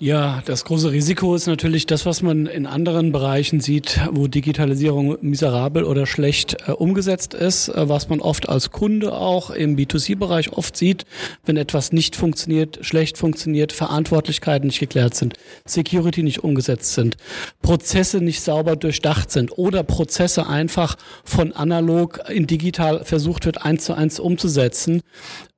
Ja, 0.00 0.42
das 0.44 0.64
große 0.64 0.90
Risiko 0.90 1.36
ist 1.36 1.46
natürlich 1.46 1.86
das, 1.86 2.04
was 2.04 2.20
man 2.20 2.46
in 2.46 2.66
anderen 2.66 3.12
Bereichen 3.12 3.60
sieht, 3.60 4.00
wo 4.10 4.26
Digitalisierung 4.26 5.18
miserabel 5.20 5.84
oder 5.84 6.04
schlecht 6.04 6.56
äh, 6.66 6.72
umgesetzt 6.72 7.32
ist, 7.32 7.68
äh, 7.68 7.88
was 7.88 8.08
man 8.08 8.18
oft 8.18 8.48
als 8.48 8.72
Kunde 8.72 9.12
auch 9.12 9.50
im 9.50 9.76
B2C-Bereich 9.76 10.52
oft 10.52 10.76
sieht, 10.76 11.04
wenn 11.44 11.56
etwas 11.56 11.92
nicht 11.92 12.16
funktioniert, 12.16 12.80
schlecht 12.80 13.18
funktioniert, 13.18 13.70
Verantwortlichkeiten 13.70 14.66
nicht 14.66 14.80
geklärt 14.80 15.14
sind, 15.14 15.34
Security 15.64 16.24
nicht 16.24 16.42
umgesetzt 16.42 16.94
sind, 16.94 17.16
Prozesse 17.62 18.18
nicht 18.18 18.40
sauber 18.40 18.74
durchdacht 18.74 19.30
sind 19.30 19.56
oder 19.56 19.84
Prozesse 19.84 20.48
einfach 20.48 20.96
von 21.22 21.52
analog 21.52 22.18
in 22.28 22.48
digital 22.48 23.04
versucht 23.04 23.46
wird, 23.46 23.64
eins 23.64 23.84
zu 23.84 23.94
eins 23.94 24.18
umzusetzen. 24.18 25.02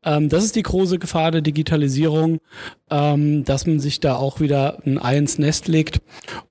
Ähm, 0.06 0.28
das 0.28 0.44
ist 0.44 0.56
die 0.56 0.62
große 0.62 0.98
Gefahr 0.98 1.32
der 1.32 1.42
Digitalisierung, 1.42 2.38
ähm, 2.90 3.44
dass 3.44 3.66
man 3.66 3.80
sich 3.80 4.00
da 4.00 4.14
auch 4.16 4.40
wieder 4.40 4.78
ein 4.86 5.02
Ei 5.02 5.18
ins 5.18 5.38
Nest 5.38 5.68
legt 5.68 6.00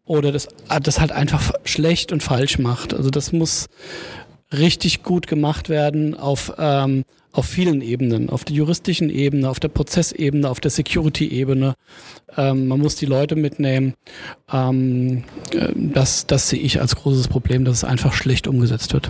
oder 0.04 0.32
das, 0.32 0.50
ah, 0.68 0.80
das 0.80 1.00
halt 1.00 1.14
einfach 1.14 1.54
schlecht 1.64 2.12
und 2.12 2.22
falsch 2.22 2.60
macht. 2.60 2.94
Also 2.94 3.10
das 3.10 3.32
muss 3.32 3.68
richtig 4.52 5.04
gut 5.04 5.26
gemacht 5.26 5.70
werden 5.70 6.16
auf, 6.16 6.54
ähm, 6.60 7.06
auf 7.32 7.46
vielen 7.46 7.82
Ebenen, 7.82 8.30
auf 8.30 8.44
der 8.44 8.56
juristischen 8.56 9.10
Ebene, 9.10 9.50
auf 9.50 9.60
der 9.60 9.70
Prozessebene, 9.70 10.50
auf 10.50 10.60
der 10.60 10.72
Security-Ebene. 10.72 11.76
Ähm, 12.38 12.68
man 12.68 12.80
muss 12.80 12.96
die 12.96 13.06
Leute 13.06 13.36
mitnehmen. 13.36 13.94
Ähm, 14.52 15.24
äh, 15.52 15.70
das, 15.76 16.28
das 16.28 16.50
sehe 16.50 16.60
ich 16.60 16.82
als 16.82 16.96
großes 16.98 17.30
Problem, 17.30 17.64
dass 17.64 17.78
es 17.78 17.84
einfach 17.84 18.14
schlecht 18.14 18.48
umgesetzt 18.48 18.94
wird. 18.94 19.10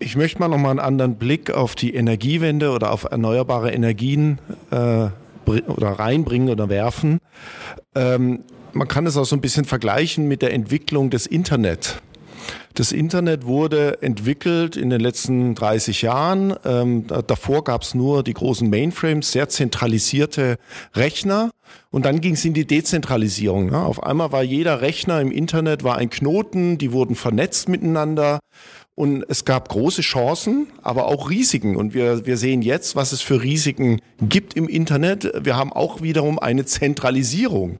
Ich 0.00 0.16
möchte 0.16 0.38
mal 0.38 0.48
nochmal 0.48 0.70
einen 0.70 0.78
anderen 0.78 1.16
Blick 1.16 1.50
auf 1.50 1.74
die 1.74 1.94
Energiewende 1.94 2.70
oder 2.70 2.92
auf 2.92 3.04
erneuerbare 3.04 3.72
Energien 3.72 4.38
äh, 4.70 5.08
oder 5.46 5.90
reinbringen 5.90 6.50
oder 6.50 6.68
werfen. 6.68 7.18
Ähm, 7.94 8.44
man 8.72 8.86
kann 8.86 9.06
es 9.06 9.16
auch 9.16 9.24
so 9.24 9.34
ein 9.34 9.40
bisschen 9.40 9.64
vergleichen 9.64 10.28
mit 10.28 10.42
der 10.42 10.52
Entwicklung 10.52 11.10
des 11.10 11.26
Internet. 11.26 12.00
Das 12.74 12.92
Internet 12.92 13.44
wurde 13.44 14.00
entwickelt 14.02 14.76
in 14.76 14.88
den 14.88 15.00
letzten 15.00 15.56
30 15.56 16.02
Jahren. 16.02 16.54
Ähm, 16.64 17.06
davor 17.26 17.64
gab 17.64 17.82
es 17.82 17.94
nur 17.94 18.22
die 18.22 18.34
großen 18.34 18.70
Mainframes, 18.70 19.32
sehr 19.32 19.48
zentralisierte 19.48 20.58
Rechner. 20.94 21.50
Und 21.90 22.04
dann 22.04 22.20
ging 22.20 22.34
es 22.34 22.44
in 22.44 22.54
die 22.54 22.66
Dezentralisierung. 22.66 23.70
Ne? 23.70 23.78
Auf 23.78 24.02
einmal 24.04 24.30
war 24.30 24.44
jeder 24.44 24.80
Rechner 24.80 25.20
im 25.20 25.32
Internet 25.32 25.82
war 25.82 25.96
ein 25.96 26.08
Knoten, 26.08 26.78
die 26.78 26.92
wurden 26.92 27.16
vernetzt 27.16 27.68
miteinander. 27.68 28.38
Und 28.98 29.24
es 29.28 29.44
gab 29.44 29.68
große 29.68 30.02
Chancen, 30.02 30.66
aber 30.82 31.06
auch 31.06 31.30
Risiken. 31.30 31.76
Und 31.76 31.94
wir, 31.94 32.26
wir 32.26 32.36
sehen 32.36 32.62
jetzt, 32.62 32.96
was 32.96 33.12
es 33.12 33.20
für 33.20 33.40
Risiken 33.40 34.00
gibt 34.20 34.54
im 34.54 34.68
Internet. 34.68 35.30
Wir 35.40 35.56
haben 35.56 35.72
auch 35.72 36.02
wiederum 36.02 36.40
eine 36.40 36.64
Zentralisierung. 36.64 37.78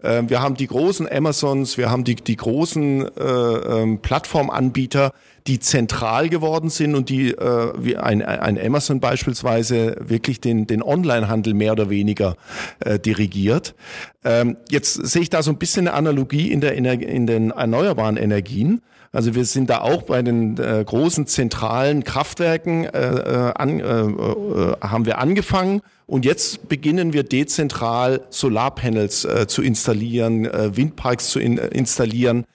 Ähm, 0.00 0.30
wir 0.30 0.40
haben 0.40 0.54
die 0.54 0.68
großen 0.68 1.10
Amazons, 1.10 1.76
wir 1.76 1.90
haben 1.90 2.04
die, 2.04 2.14
die 2.14 2.36
großen 2.36 3.04
äh, 3.16 3.20
ähm, 3.20 3.98
Plattformanbieter, 3.98 5.12
die 5.48 5.58
zentral 5.58 6.28
geworden 6.28 6.70
sind 6.70 6.94
und 6.94 7.08
die, 7.08 7.32
äh, 7.32 7.72
wie 7.76 7.96
ein, 7.96 8.22
ein 8.22 8.56
Amazon 8.56 9.00
beispielsweise, 9.00 9.96
wirklich 9.98 10.40
den, 10.40 10.68
den 10.68 10.84
Onlinehandel 10.84 11.52
mehr 11.52 11.72
oder 11.72 11.90
weniger 11.90 12.36
äh, 12.78 13.00
dirigiert. 13.00 13.74
Ähm, 14.22 14.56
jetzt 14.68 14.94
sehe 14.94 15.22
ich 15.22 15.30
da 15.30 15.42
so 15.42 15.50
ein 15.50 15.58
bisschen 15.58 15.88
eine 15.88 15.96
Analogie 15.96 16.52
in, 16.52 16.60
der, 16.60 16.74
in 16.74 17.26
den 17.26 17.50
erneuerbaren 17.50 18.16
Energien. 18.16 18.82
Also 19.12 19.34
wir 19.34 19.44
sind 19.44 19.70
da 19.70 19.80
auch 19.80 20.02
bei 20.02 20.22
den 20.22 20.56
äh, 20.58 20.84
großen 20.84 21.26
zentralen 21.26 22.04
Kraftwerken, 22.04 22.84
äh, 22.84 22.88
äh 22.88 23.52
an, 23.56 23.80
äh, 23.80 23.82
äh, 23.82 24.76
haben 24.80 25.04
wir 25.04 25.18
angefangen 25.18 25.82
und 26.10 26.24
jetzt 26.24 26.68
beginnen 26.68 27.12
wir 27.12 27.22
dezentral 27.22 28.22
Solarpanels 28.30 29.24
äh, 29.24 29.46
zu 29.46 29.62
installieren, 29.62 30.44
äh, 30.44 30.76
Windparks 30.76 31.30
zu 31.30 31.38
in, 31.38 31.56
äh, 31.56 31.68
installieren. 31.68 32.46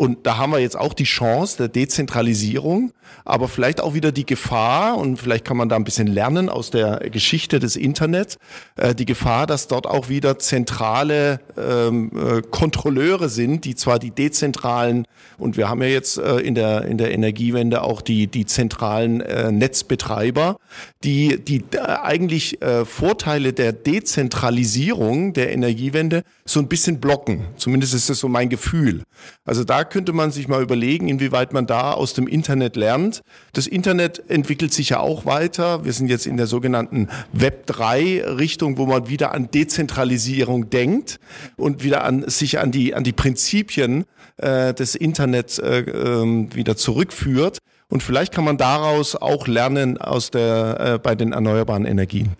Und 0.00 0.26
da 0.26 0.38
haben 0.38 0.52
wir 0.52 0.60
jetzt 0.60 0.78
auch 0.78 0.94
die 0.94 1.04
Chance 1.04 1.58
der 1.58 1.68
Dezentralisierung, 1.68 2.92
aber 3.26 3.48
vielleicht 3.48 3.82
auch 3.82 3.92
wieder 3.92 4.12
die 4.12 4.24
Gefahr, 4.24 4.96
und 4.96 5.18
vielleicht 5.18 5.44
kann 5.44 5.58
man 5.58 5.68
da 5.68 5.76
ein 5.76 5.84
bisschen 5.84 6.06
lernen 6.06 6.48
aus 6.48 6.70
der 6.70 7.00
Geschichte 7.10 7.58
des 7.58 7.76
Internets, 7.76 8.38
äh, 8.76 8.94
die 8.94 9.04
Gefahr, 9.04 9.46
dass 9.46 9.68
dort 9.68 9.86
auch 9.86 10.08
wieder 10.08 10.38
zentrale 10.38 11.40
ähm, 11.58 12.12
äh, 12.14 12.40
Kontrolleure 12.40 13.28
sind, 13.28 13.66
die 13.66 13.74
zwar 13.74 13.98
die 13.98 14.10
dezentralen, 14.10 15.04
und 15.36 15.58
wir 15.58 15.68
haben 15.68 15.82
ja 15.82 15.88
jetzt 15.88 16.16
äh, 16.16 16.36
in, 16.36 16.54
der, 16.54 16.86
in 16.86 16.96
der 16.96 17.12
Energiewende 17.12 17.82
auch 17.82 18.00
die, 18.00 18.26
die 18.26 18.46
zentralen 18.46 19.20
äh, 19.20 19.52
Netzbetreiber, 19.52 20.56
die, 21.04 21.44
die 21.44 21.62
äh, 21.74 21.78
eigentlich 21.80 22.62
äh, 22.62 22.86
Vorteile 23.00 23.54
der 23.54 23.72
Dezentralisierung 23.72 25.32
der 25.32 25.54
Energiewende 25.54 26.22
so 26.44 26.60
ein 26.60 26.68
bisschen 26.68 27.00
blocken. 27.00 27.46
Zumindest 27.56 27.94
ist 27.94 28.10
das 28.10 28.18
so 28.18 28.28
mein 28.28 28.50
Gefühl. 28.50 29.04
Also 29.46 29.64
da 29.64 29.84
könnte 29.84 30.12
man 30.12 30.32
sich 30.32 30.48
mal 30.48 30.62
überlegen, 30.62 31.08
inwieweit 31.08 31.54
man 31.54 31.66
da 31.66 31.92
aus 31.92 32.12
dem 32.12 32.28
Internet 32.28 32.76
lernt. 32.76 33.22
Das 33.54 33.66
Internet 33.66 34.28
entwickelt 34.28 34.74
sich 34.74 34.90
ja 34.90 35.00
auch 35.00 35.24
weiter. 35.24 35.82
Wir 35.86 35.94
sind 35.94 36.08
jetzt 36.08 36.26
in 36.26 36.36
der 36.36 36.46
sogenannten 36.46 37.08
Web 37.32 37.66
3 37.68 38.22
Richtung, 38.36 38.76
wo 38.76 38.84
man 38.84 39.08
wieder 39.08 39.32
an 39.32 39.50
Dezentralisierung 39.50 40.68
denkt 40.68 41.20
und 41.56 41.82
wieder 41.82 42.04
an 42.04 42.28
sich 42.28 42.58
an 42.58 42.70
die 42.70 42.94
an 42.94 43.02
die 43.02 43.12
Prinzipien 43.12 44.04
äh, 44.36 44.74
des 44.74 44.94
Internets 44.94 45.58
äh, 45.58 45.78
äh, 45.78 46.54
wieder 46.54 46.76
zurückführt. 46.76 47.60
Und 47.88 48.02
vielleicht 48.02 48.34
kann 48.34 48.44
man 48.44 48.58
daraus 48.58 49.16
auch 49.16 49.46
lernen 49.46 49.96
aus 49.96 50.30
der, 50.30 50.80
äh, 50.80 50.98
bei 50.98 51.14
den 51.14 51.32
erneuerbaren 51.32 51.86
Energien. 51.86 52.36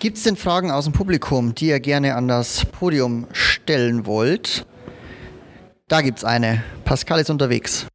Gibt 0.00 0.16
es 0.16 0.22
denn 0.22 0.36
Fragen 0.36 0.70
aus 0.70 0.84
dem 0.84 0.94
Publikum, 0.94 1.54
die 1.54 1.66
ihr 1.66 1.78
gerne 1.78 2.14
an 2.14 2.26
das 2.26 2.64
Podium 2.64 3.26
stellen 3.32 4.06
wollt? 4.06 4.64
Da 5.88 6.00
gibt 6.00 6.16
es 6.16 6.24
eine. 6.24 6.64
Pascal 6.86 7.20
ist 7.20 7.28
unterwegs. 7.28 7.86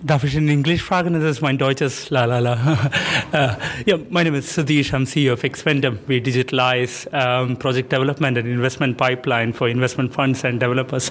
Darf 0.00 0.22
ich 0.22 0.36
in 0.36 0.48
Englisch 0.48 0.82
fragen? 0.82 1.14
Das 1.14 1.24
ist 1.24 1.40
mein 1.40 1.58
deutsches 1.58 2.10
La 2.10 2.24
La 2.24 2.38
La. 2.38 2.52
uh, 3.32 3.56
yeah, 3.84 3.98
my 4.10 4.22
name 4.22 4.36
is 4.36 4.46
Sadish. 4.46 4.92
I'm 4.92 5.06
CEO 5.06 5.32
of 5.32 5.42
Xvendum. 5.42 5.98
We 6.06 6.20
digitalize 6.20 7.12
um, 7.12 7.56
project 7.56 7.90
development 7.90 8.38
and 8.38 8.46
investment 8.46 8.96
pipeline 8.96 9.52
for 9.52 9.68
investment 9.68 10.14
funds 10.14 10.44
and 10.44 10.60
developers. 10.60 11.10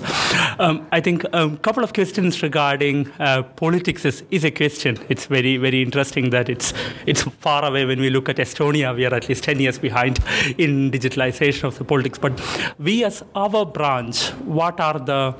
Um, 0.58 0.88
I 0.93 1.02
think 1.02 1.26
a 1.26 1.38
um, 1.38 1.58
couple 1.58 1.84
of 1.84 1.91
questions 1.91 2.41
regarding 2.41 3.12
uh, 3.19 3.43
politics 3.43 4.06
is, 4.06 4.23
is 4.32 4.45
a 4.45 4.52
question. 4.52 4.97
It's 5.10 5.26
very 5.26 5.58
very 5.58 5.82
interesting 5.82 6.30
that 6.30 6.47
it's 6.47 6.73
it's 7.06 7.23
far 7.23 7.65
away 7.65 7.86
when 7.86 8.00
we 8.00 8.10
look 8.10 8.30
at 8.30 8.38
Estonia. 8.38 8.95
We 8.95 9.06
are 9.06 9.13
at 9.13 9.28
least 9.28 9.43
10 9.43 9.60
years 9.60 9.80
behind 9.80 10.19
in 10.58 10.91
digitalization 10.91 11.65
of 11.65 11.78
the 11.78 11.84
politics. 11.84 12.19
But 12.19 12.39
we 12.80 13.04
as 13.04 13.21
our 13.36 13.65
branch, 13.65 14.30
what 14.45 14.80
are 14.80 14.97
the 14.97 15.36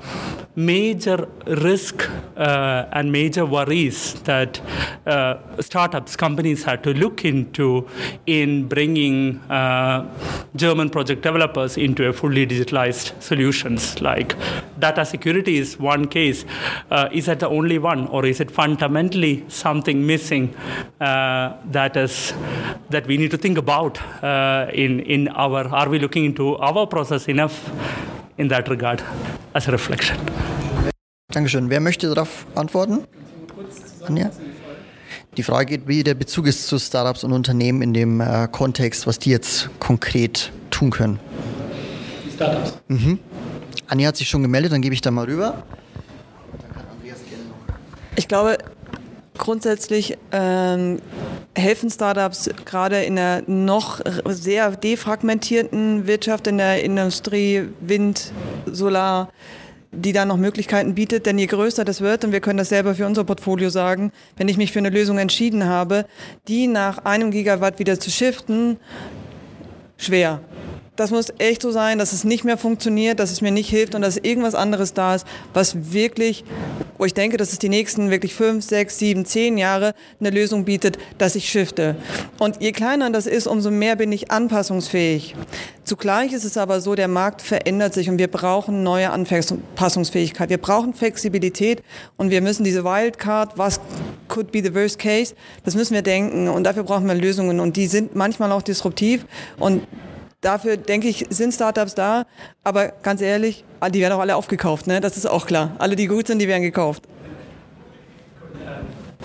major 0.58 1.30
risk 1.46 2.10
uh, 2.36 2.86
and 2.92 3.12
major 3.12 3.37
worries 3.46 4.14
that 4.24 4.60
uh, 5.06 5.38
startups, 5.62 6.16
companies 6.16 6.64
had 6.64 6.84
to 6.84 6.94
look 6.94 7.26
into 7.26 7.88
in 8.26 8.68
bringing 8.68 9.40
uh, 9.50 10.06
German 10.56 10.90
project 10.90 11.22
developers 11.22 11.78
into 11.78 12.08
a 12.08 12.14
fully 12.14 12.46
digitalized 12.46 13.22
solutions. 13.22 14.02
Like 14.02 14.36
data 14.80 15.06
security 15.06 15.58
is 15.58 15.80
one 15.80 16.08
case. 16.08 16.46
Uh, 16.92 17.10
is 17.12 17.26
that 17.26 17.40
the 17.40 17.50
only 17.50 17.78
one, 17.78 18.08
or 18.08 18.26
is 18.26 18.40
it 18.40 18.52
fundamentally 18.52 19.46
something 19.48 20.06
missing 20.06 20.56
uh, 21.02 21.56
that 21.72 21.96
is 21.98 22.34
that 22.90 23.06
we 23.08 23.18
need 23.18 23.32
to 23.32 23.38
think 23.38 23.58
about 23.58 24.02
uh, 24.24 24.70
in 24.74 25.00
in 25.02 25.28
our? 25.30 25.68
Are 25.68 25.90
we 25.90 26.00
looking 26.00 26.26
into 26.26 26.58
our 26.58 26.88
process 26.88 27.28
enough? 27.28 27.70
in 28.38 28.48
that 28.50 28.70
regard 28.70 29.04
as 29.54 29.68
a 29.68 29.72
reflection. 29.72 30.18
Dankeschön. 31.34 31.70
Wer 31.70 31.80
möchte 31.82 32.08
darauf 32.08 32.46
antworten? 32.56 33.06
Anja? 34.08 34.32
Die 35.36 35.44
Frage 35.44 35.78
geht, 35.78 35.88
wie 35.88 36.04
der 36.04 36.16
Bezug 36.16 36.48
ist 36.48 36.68
zu 36.68 36.80
Startups 36.80 37.24
und 37.24 37.32
Unternehmen 37.32 37.82
in 37.82 37.94
dem 37.94 38.22
äh, 38.22 38.48
Kontext, 38.52 39.06
was 39.06 39.20
die 39.20 39.30
jetzt 39.30 39.70
konkret 39.80 40.52
tun 40.72 40.90
können. 40.90 41.20
Die 42.26 42.32
Startups. 42.32 42.74
Mhm. 42.88 43.20
Anja 43.88 44.08
hat 44.08 44.18
sich 44.18 44.28
schon 44.28 44.42
gemeldet, 44.42 44.72
dann 44.72 44.82
gebe 44.82 44.94
ich 44.94 45.02
da 45.02 45.12
mal 45.12 45.26
rüber. 45.26 45.64
Ich 48.16 48.28
glaube, 48.28 48.58
grundsätzlich 49.38 50.18
ähm, 50.32 51.00
helfen 51.56 51.90
Startups 51.90 52.50
gerade 52.66 53.04
in 53.04 53.16
der 53.16 53.44
noch 53.48 54.02
sehr 54.26 54.72
defragmentierten 54.72 56.08
Wirtschaft, 56.08 56.48
in 56.48 56.58
der 56.58 56.84
Industrie, 56.84 57.70
Wind, 57.80 58.32
Solar, 58.66 59.30
die 59.92 60.14
da 60.14 60.26
noch 60.26 60.38
Möglichkeiten 60.38 60.96
bietet. 60.96 61.26
Denn 61.26 61.38
je 61.38 61.46
größer 61.46 61.86
das 61.86 62.02
wird, 62.02 62.26
und 62.26 62.32
wir 62.32 62.42
können 62.42 62.58
das 62.58 62.70
selber 62.70 62.96
für 62.96 63.06
unser 63.06 63.24
Portfolio 63.24 63.70
sagen, 63.70 64.12
wenn 64.36 64.48
ich 64.48 64.58
mich 64.58 64.72
für 64.72 64.80
eine 64.80 64.90
Lösung 64.90 65.18
entschieden 65.18 65.66
habe, 65.66 66.06
die 66.48 66.68
nach 66.68 67.06
einem 67.06 67.32
Gigawatt 67.32 67.80
wieder 67.80 68.00
zu 68.00 68.12
shiften, 68.12 68.78
schwer. 69.98 70.42
Das 70.98 71.12
muss 71.12 71.32
echt 71.38 71.62
so 71.62 71.70
sein, 71.70 72.00
dass 72.00 72.12
es 72.12 72.24
nicht 72.24 72.44
mehr 72.44 72.58
funktioniert, 72.58 73.20
dass 73.20 73.32
es 73.32 73.42
mir 73.42 73.52
nicht 73.52 73.70
hilft 73.70 73.94
und 73.94 74.02
dass 74.02 74.18
irgendwas 74.18 74.56
anderes 74.56 74.96
da 74.96 75.14
ist, 75.14 75.28
was 75.54 75.94
wirklich, 75.94 76.44
wo 76.98 77.06
ich 77.06 77.14
denke, 77.14 77.38
dass 77.38 77.54
es 77.54 77.60
die 77.60 77.70
nächsten 77.70 78.10
wirklich 78.10 78.34
fünf, 78.34 78.66
sechs, 78.66 78.98
sieben, 78.98 79.24
zehn 79.24 79.60
Jahre 79.60 79.94
eine 80.20 80.32
Lösung 80.32 80.66
bietet, 80.66 80.98
dass 81.20 81.36
ich 81.36 81.48
shifte. 81.50 81.98
Und 82.40 82.64
je 82.64 82.72
kleiner 82.72 83.12
das 83.12 83.28
ist, 83.28 83.46
umso 83.46 83.70
mehr 83.70 83.96
bin 83.96 84.12
ich 84.12 84.32
anpassungsfähig. 84.32 85.36
Zugleich 85.84 86.34
ist 86.34 86.44
es 86.44 86.58
aber 86.58 86.82
so, 86.82 86.96
der 86.96 87.08
Markt 87.08 87.44
verändert 87.44 87.94
sich 87.94 88.10
und 88.10 88.18
wir 88.18 88.28
brauchen 88.28 88.82
neue 88.82 89.12
Anpassungsfähigkeit. 89.12 90.50
Wir 90.50 90.58
brauchen 90.58 90.96
Flexibilität 90.96 91.84
und 92.18 92.32
wir 92.32 92.42
müssen 92.42 92.64
diese 92.64 92.84
Wildcard, 92.84 93.56
was 93.56 93.80
could 94.28 94.52
be 94.52 94.64
the 94.64 94.74
worst 94.74 94.98
case, 94.98 95.36
das 95.64 95.76
müssen 95.76 95.94
wir 95.94 96.02
denken 96.02 96.48
und 96.50 96.64
dafür 96.64 96.84
brauchen 96.84 97.06
wir 97.06 97.14
Lösungen 97.14 97.60
und 97.60 97.78
die 97.78 97.86
sind 97.86 98.16
manchmal 98.16 98.52
auch 98.52 98.64
disruptiv 98.64 99.26
und 99.60 99.84
Dafür 100.48 100.78
denke 100.78 101.10
ich, 101.10 101.26
sind 101.30 101.54
Startups 101.54 101.94
da, 101.94 102.26
aber 102.64 102.94
ganz 103.04 103.20
ehrlich, 103.20 103.66
die 103.92 104.00
werden 104.00 104.14
auch 104.14 104.22
alle 104.22 104.38
aufgekauft, 104.38 104.88
ne? 104.88 105.02
Das 105.02 105.18
ist 105.18 105.26
auch 105.26 105.46
klar. 105.46 105.76
Alle, 105.78 105.98
die 105.98 106.08
gut 106.08 106.28
sind, 106.28 106.40
die 106.40 106.48
werden 106.48 106.64
gekauft. 106.64 107.04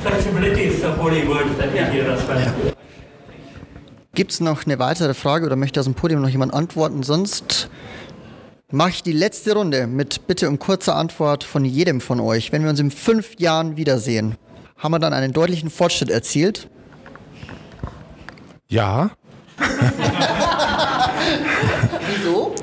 Flexibility 0.02 0.62
is 0.62 0.82
a 0.82 0.96
holy 1.00 1.24
word 1.28 1.44
that 1.60 1.72
we 1.72 1.78
hear 1.78 2.10
as 2.10 2.26
well. 2.26 2.52
Gibt 4.16 4.32
es 4.32 4.40
noch 4.40 4.66
eine 4.66 4.80
weitere 4.80 5.14
Frage 5.14 5.46
oder 5.46 5.54
möchte 5.54 5.78
aus 5.78 5.86
dem 5.86 5.94
Podium 5.94 6.22
noch 6.22 6.28
jemand 6.28 6.52
antworten? 6.52 7.04
Sonst 7.04 7.70
mache 8.72 8.90
ich 8.90 9.04
die 9.04 9.12
letzte 9.12 9.54
Runde 9.54 9.86
mit 9.86 10.26
bitte 10.26 10.48
um 10.48 10.58
kurze 10.58 10.92
Antwort 10.96 11.44
von 11.44 11.64
jedem 11.64 12.00
von 12.00 12.18
euch. 12.18 12.50
Wenn 12.50 12.64
wir 12.64 12.70
uns 12.70 12.80
in 12.80 12.90
fünf 12.90 13.38
Jahren 13.38 13.76
wiedersehen, 13.76 14.38
haben 14.76 14.90
wir 14.90 14.98
dann 14.98 15.12
einen 15.12 15.32
deutlichen 15.32 15.70
Fortschritt 15.70 16.10
erzielt? 16.10 16.68
Ja. 18.66 19.12
Wieso? 22.22 22.54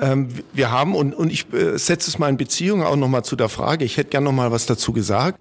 Ähm, 0.00 0.28
wir 0.52 0.70
haben, 0.70 0.94
und, 0.94 1.14
und 1.14 1.30
ich 1.30 1.52
äh, 1.52 1.78
setze 1.78 2.10
es 2.10 2.18
mal 2.18 2.28
in 2.28 2.36
Beziehung 2.36 2.82
auch 2.82 2.96
nochmal 2.96 3.24
zu 3.24 3.36
der 3.36 3.48
Frage, 3.48 3.84
ich 3.84 3.96
hätte 3.96 4.10
gern 4.10 4.24
nochmal 4.24 4.50
was 4.50 4.66
dazu 4.66 4.92
gesagt. 4.92 5.38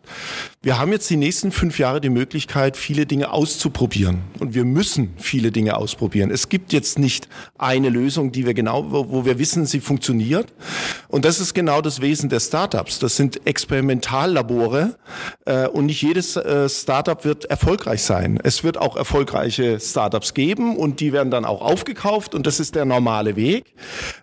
Wir 0.66 0.80
haben 0.80 0.94
jetzt 0.94 1.10
die 1.10 1.18
nächsten 1.18 1.52
fünf 1.52 1.78
Jahre 1.78 2.00
die 2.00 2.10
Möglichkeit, 2.10 2.78
viele 2.78 3.06
Dinge 3.06 3.34
auszuprobieren. 3.34 4.22
Und 4.40 4.54
wir 4.54 4.64
müssen 4.64 5.14
viele 5.18 5.52
Dinge 5.52 5.76
ausprobieren. 5.76 6.32
Es 6.32 6.48
gibt 6.48 6.72
jetzt 6.72 6.98
nicht 6.98 7.28
eine 7.58 7.90
Lösung, 7.90 8.32
die 8.32 8.46
wir 8.46 8.54
genau, 8.54 8.86
wo, 8.90 9.26
wir 9.26 9.40
wissen, 9.40 9.66
sie 9.66 9.82
funktioniert. 9.82 10.54
Und 11.10 11.26
das 11.26 11.42
ist 11.42 11.54
genau 11.54 11.82
das 11.82 12.00
Wesen 12.00 12.30
der 12.30 12.40
Startups. 12.40 13.00
Das 13.00 13.18
sind 13.18 13.46
Experimentallabore. 13.46 14.96
Äh, 15.44 15.68
und 15.68 15.88
nicht 15.88 16.02
jedes 16.02 16.38
äh, 16.38 16.70
Startup 16.70 17.26
wird 17.26 17.44
erfolgreich 17.44 18.02
sein. 18.02 18.40
Es 18.42 18.64
wird 18.64 18.78
auch 18.78 18.96
erfolgreiche 18.96 19.82
Startups 19.82 20.34
geben 20.34 20.78
und 20.78 21.02
die 21.02 21.12
werden 21.12 21.30
dann 21.30 21.44
auch 21.44 21.60
aufgekauft 21.60 22.34
und 22.34 22.48
das 22.48 22.62
ist 22.62 22.76
der 22.76 22.86
normale 22.86 23.36
Weg. 23.36 23.74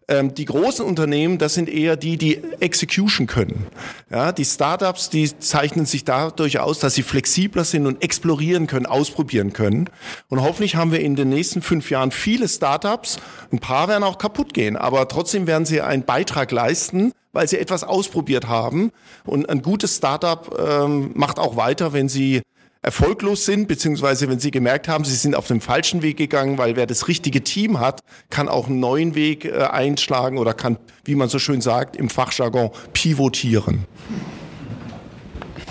Ähm, 0.08 0.32
die 0.32 0.46
großen 0.46 0.86
Unternehmen, 0.86 1.36
das 1.36 1.52
sind 1.52 1.68
eher 1.68 1.96
die, 1.96 2.16
die 2.16 2.42
Execution 2.60 3.26
können. 3.26 3.66
Ja, 4.10 4.32
die 4.32 4.46
Startups, 4.46 5.10
die 5.10 5.38
zeichnen 5.38 5.84
sich 5.84 6.02
dadurch 6.02 6.29
aus, 6.60 6.78
dass 6.78 6.94
sie 6.94 7.02
flexibler 7.02 7.64
sind 7.64 7.86
und 7.86 8.02
explorieren 8.02 8.66
können, 8.66 8.86
ausprobieren 8.86 9.52
können. 9.52 9.90
Und 10.28 10.42
hoffentlich 10.42 10.76
haben 10.76 10.92
wir 10.92 11.00
in 11.00 11.16
den 11.16 11.28
nächsten 11.30 11.62
fünf 11.62 11.90
Jahren 11.90 12.10
viele 12.10 12.48
Startups. 12.48 13.18
Ein 13.52 13.58
paar 13.58 13.88
werden 13.88 14.04
auch 14.04 14.18
kaputt 14.18 14.54
gehen, 14.54 14.76
aber 14.76 15.08
trotzdem 15.08 15.46
werden 15.46 15.66
sie 15.66 15.80
einen 15.80 16.04
Beitrag 16.04 16.52
leisten, 16.52 17.12
weil 17.32 17.48
sie 17.48 17.58
etwas 17.58 17.84
ausprobiert 17.84 18.48
haben. 18.48 18.92
Und 19.24 19.48
ein 19.48 19.62
gutes 19.62 19.96
Startup 19.96 20.56
ähm, 20.58 21.10
macht 21.14 21.38
auch 21.38 21.56
weiter, 21.56 21.92
wenn 21.92 22.08
sie 22.08 22.42
erfolglos 22.82 23.44
sind, 23.44 23.68
beziehungsweise 23.68 24.28
wenn 24.28 24.40
sie 24.40 24.50
gemerkt 24.50 24.88
haben, 24.88 25.04
sie 25.04 25.14
sind 25.14 25.34
auf 25.34 25.46
dem 25.46 25.60
falschen 25.60 26.02
Weg 26.02 26.16
gegangen, 26.16 26.56
weil 26.56 26.76
wer 26.76 26.86
das 26.86 27.08
richtige 27.08 27.42
Team 27.42 27.78
hat, 27.78 28.00
kann 28.30 28.48
auch 28.48 28.68
einen 28.68 28.80
neuen 28.80 29.14
Weg 29.14 29.44
äh, 29.44 29.64
einschlagen 29.64 30.38
oder 30.38 30.54
kann, 30.54 30.78
wie 31.04 31.14
man 31.14 31.28
so 31.28 31.38
schön 31.38 31.60
sagt, 31.60 31.96
im 31.96 32.08
Fachjargon 32.08 32.70
pivotieren. 32.92 33.84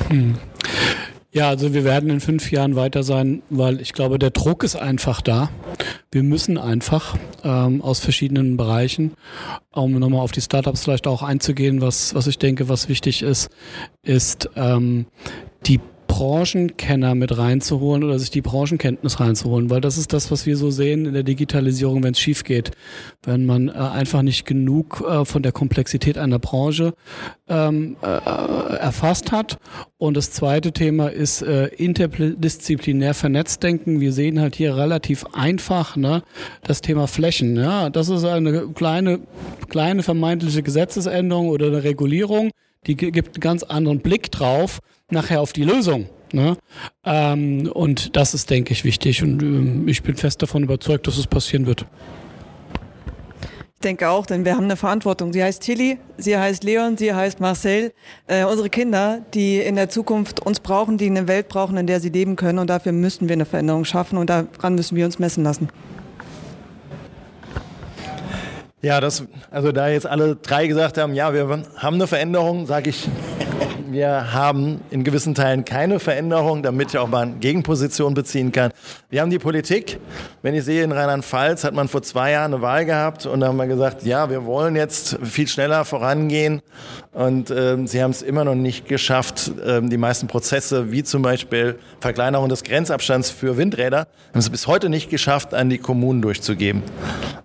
Hm. 0.09 0.37
Ja, 1.31 1.49
also 1.49 1.75
wir 1.75 1.83
werden 1.83 2.09
in 2.09 2.21
fünf 2.21 2.51
Jahren 2.51 2.75
weiter 2.75 3.03
sein, 3.03 3.43
weil 3.51 3.81
ich 3.81 3.93
glaube, 3.93 4.17
der 4.17 4.31
Druck 4.31 4.63
ist 4.63 4.75
einfach 4.75 5.21
da. 5.21 5.51
Wir 6.11 6.23
müssen 6.23 6.57
einfach 6.57 7.15
ähm, 7.43 7.83
aus 7.83 7.99
verschiedenen 7.99 8.57
Bereichen, 8.57 9.13
um 9.71 9.93
nochmal 9.99 10.21
auf 10.21 10.31
die 10.31 10.41
Startups 10.41 10.83
vielleicht 10.83 11.05
auch 11.05 11.21
einzugehen, 11.21 11.81
was, 11.81 12.15
was 12.15 12.25
ich 12.25 12.39
denke, 12.39 12.67
was 12.67 12.89
wichtig 12.89 13.21
ist, 13.21 13.49
ist 14.01 14.49
ähm, 14.55 15.05
die 15.67 15.79
Branchenkenner 16.19 17.15
mit 17.15 17.37
reinzuholen 17.37 18.03
oder 18.03 18.19
sich 18.19 18.29
die 18.29 18.41
Branchenkenntnis 18.41 19.21
reinzuholen, 19.21 19.69
weil 19.69 19.79
das 19.79 19.97
ist 19.97 20.11
das, 20.11 20.29
was 20.31 20.45
wir 20.45 20.57
so 20.57 20.69
sehen 20.69 21.05
in 21.05 21.13
der 21.13 21.23
Digitalisierung, 21.23 22.03
wenn 22.03 22.11
es 22.11 22.19
schief 22.19 22.43
geht. 22.43 22.71
Wenn 23.23 23.45
man 23.45 23.69
äh, 23.69 23.71
einfach 23.71 24.21
nicht 24.21 24.45
genug 24.45 25.01
äh, 25.07 25.23
von 25.23 25.43
der 25.43 25.53
Komplexität 25.53 26.17
einer 26.17 26.37
Branche 26.37 26.93
ähm, 27.47 27.95
äh, 28.01 28.07
erfasst 28.07 29.31
hat. 29.31 29.59
Und 29.97 30.17
das 30.17 30.31
zweite 30.31 30.73
Thema 30.73 31.07
ist 31.07 31.41
äh, 31.41 31.67
interdisziplinär 31.67 33.13
vernetzt 33.13 33.63
denken. 33.63 34.01
Wir 34.01 34.11
sehen 34.11 34.41
halt 34.41 34.57
hier 34.57 34.75
relativ 34.75 35.25
einfach 35.31 35.95
ne, 35.95 36.23
das 36.63 36.81
Thema 36.81 37.07
Flächen. 37.07 37.55
Ja, 37.55 37.89
das 37.89 38.09
ist 38.09 38.25
eine 38.25 38.67
kleine, 38.73 39.21
kleine 39.69 40.03
vermeintliche 40.03 40.63
Gesetzesänderung 40.63 41.47
oder 41.47 41.67
eine 41.67 41.83
Regulierung 41.85 42.51
die 42.87 42.95
gibt 42.95 43.35
einen 43.35 43.41
ganz 43.41 43.63
anderen 43.63 43.99
Blick 43.99 44.31
drauf, 44.31 44.79
nachher 45.09 45.41
auf 45.41 45.53
die 45.53 45.63
Lösung. 45.63 46.09
Ne? 46.31 46.57
Ähm, 47.05 47.69
und 47.73 48.15
das 48.15 48.33
ist, 48.33 48.49
denke 48.49 48.73
ich, 48.73 48.83
wichtig. 48.83 49.23
Und 49.23 49.41
ähm, 49.41 49.87
ich 49.87 50.03
bin 50.03 50.15
fest 50.15 50.41
davon 50.41 50.63
überzeugt, 50.63 51.07
dass 51.07 51.17
es 51.17 51.27
passieren 51.27 51.65
wird. 51.65 51.85
Ich 53.75 53.81
denke 53.81 54.09
auch, 54.09 54.25
denn 54.25 54.43
wir 54.43 54.57
haben 54.57 54.65
eine 54.65 54.75
Verantwortung. 54.75 55.31
Sie 55.31 55.41
heißt 55.41 55.63
Tilly, 55.63 55.99
sie 56.17 56.37
heißt 56.37 56.65
Leon, 56.65 56.97
sie 56.97 57.13
heißt 57.13 57.39
Marcel. 57.39 57.93
Äh, 58.27 58.43
unsere 58.43 58.69
Kinder, 58.69 59.21
die 59.33 59.59
in 59.59 59.75
der 59.75 59.89
Zukunft 59.89 60.41
uns 60.41 60.59
brauchen, 60.59 60.97
die 60.97 61.05
eine 61.05 61.29
Welt 61.29 61.47
brauchen, 61.47 61.77
in 61.77 61.87
der 61.87 62.01
sie 62.01 62.09
leben 62.09 62.35
können. 62.35 62.59
Und 62.59 62.69
dafür 62.69 62.91
müssen 62.91 63.29
wir 63.29 63.33
eine 63.33 63.45
Veränderung 63.45 63.85
schaffen 63.85 64.17
und 64.17 64.29
daran 64.29 64.75
müssen 64.75 64.97
wir 64.97 65.05
uns 65.05 65.17
messen 65.17 65.45
lassen. 65.45 65.69
Ja, 68.81 69.01
das, 69.01 69.23
also 69.51 69.73
da 69.73 69.89
jetzt 69.89 70.07
alle 70.07 70.37
drei 70.37 70.67
gesagt 70.67 70.97
haben, 70.97 71.13
ja, 71.13 71.33
wir 71.33 71.49
haben 71.49 71.95
eine 71.95 72.07
Veränderung, 72.07 72.65
sage 72.65 72.91
ich, 72.91 73.09
wir 73.91 74.33
haben 74.33 74.81
in 74.91 75.03
gewissen 75.03 75.35
Teilen 75.35 75.65
keine 75.65 75.99
Veränderung, 75.99 76.63
damit 76.63 76.89
ich 76.89 76.97
auch 76.97 77.07
mal 77.07 77.23
eine 77.23 77.35
Gegenposition 77.37 78.13
beziehen 78.13 78.51
kann. 78.51 78.71
Wir 79.09 79.21
haben 79.21 79.29
die 79.29 79.39
Politik. 79.39 79.99
Wenn 80.41 80.55
ich 80.55 80.63
sehe, 80.63 80.83
in 80.83 80.91
Rheinland-Pfalz 80.91 81.63
hat 81.63 81.73
man 81.73 81.87
vor 81.87 82.01
zwei 82.01 82.31
Jahren 82.31 82.53
eine 82.53 82.61
Wahl 82.61 82.85
gehabt 82.85 83.25
und 83.25 83.39
da 83.39 83.47
haben 83.47 83.57
wir 83.57 83.67
gesagt, 83.67 84.03
ja, 84.03 84.29
wir 84.29 84.45
wollen 84.45 84.75
jetzt 84.75 85.17
viel 85.23 85.47
schneller 85.47 85.85
vorangehen. 85.85 86.61
Und 87.11 87.51
ähm, 87.51 87.87
sie 87.87 88.03
haben 88.03 88.11
es 88.11 88.21
immer 88.21 88.45
noch 88.45 88.55
nicht 88.55 88.87
geschafft, 88.87 89.51
ähm, 89.65 89.89
die 89.89 89.97
meisten 89.97 90.27
Prozesse, 90.27 90.91
wie 90.91 91.03
zum 91.03 91.21
Beispiel 91.21 91.79
Verkleinerung 91.99 92.49
des 92.49 92.63
Grenzabstands 92.63 93.31
für 93.31 93.57
Windräder, 93.57 94.07
haben 94.29 94.39
es 94.39 94.49
bis 94.49 94.67
heute 94.67 94.89
nicht 94.89 95.09
geschafft, 95.09 95.53
an 95.53 95.69
die 95.69 95.79
Kommunen 95.79 96.21
durchzugeben. 96.21 96.83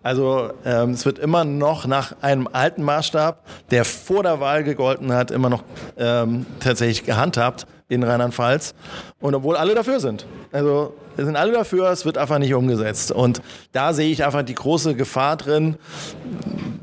Also 0.02 0.50
ähm, 0.66 0.90
es 0.90 1.06
wird 1.06 1.18
immer 1.18 1.44
noch 1.44 1.86
nach 1.86 2.14
einem 2.20 2.46
alten 2.52 2.82
Maßstab, 2.82 3.42
der 3.70 3.86
vor 3.86 4.22
der 4.22 4.38
Wahl 4.38 4.62
gegolten 4.62 5.12
hat, 5.12 5.30
immer 5.30 5.48
noch 5.48 5.64
ähm, 6.04 6.46
tatsächlich 6.60 7.04
gehandhabt 7.04 7.66
in 7.88 8.02
Rheinland-Pfalz. 8.02 8.74
Und 9.20 9.34
obwohl 9.34 9.56
alle 9.56 9.74
dafür 9.74 10.00
sind. 10.00 10.26
Also 10.52 10.94
wir 11.16 11.24
sind 11.24 11.36
alle 11.36 11.52
dafür, 11.52 11.90
es 11.90 12.04
wird 12.04 12.18
einfach 12.18 12.38
nicht 12.38 12.54
umgesetzt. 12.54 13.12
Und 13.12 13.42
da 13.72 13.92
sehe 13.92 14.10
ich 14.10 14.24
einfach 14.24 14.42
die 14.42 14.54
große 14.54 14.94
Gefahr 14.94 15.36
drin. 15.36 15.76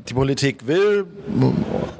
Die 0.08 0.14
Politik 0.14 0.66
will 0.66 1.06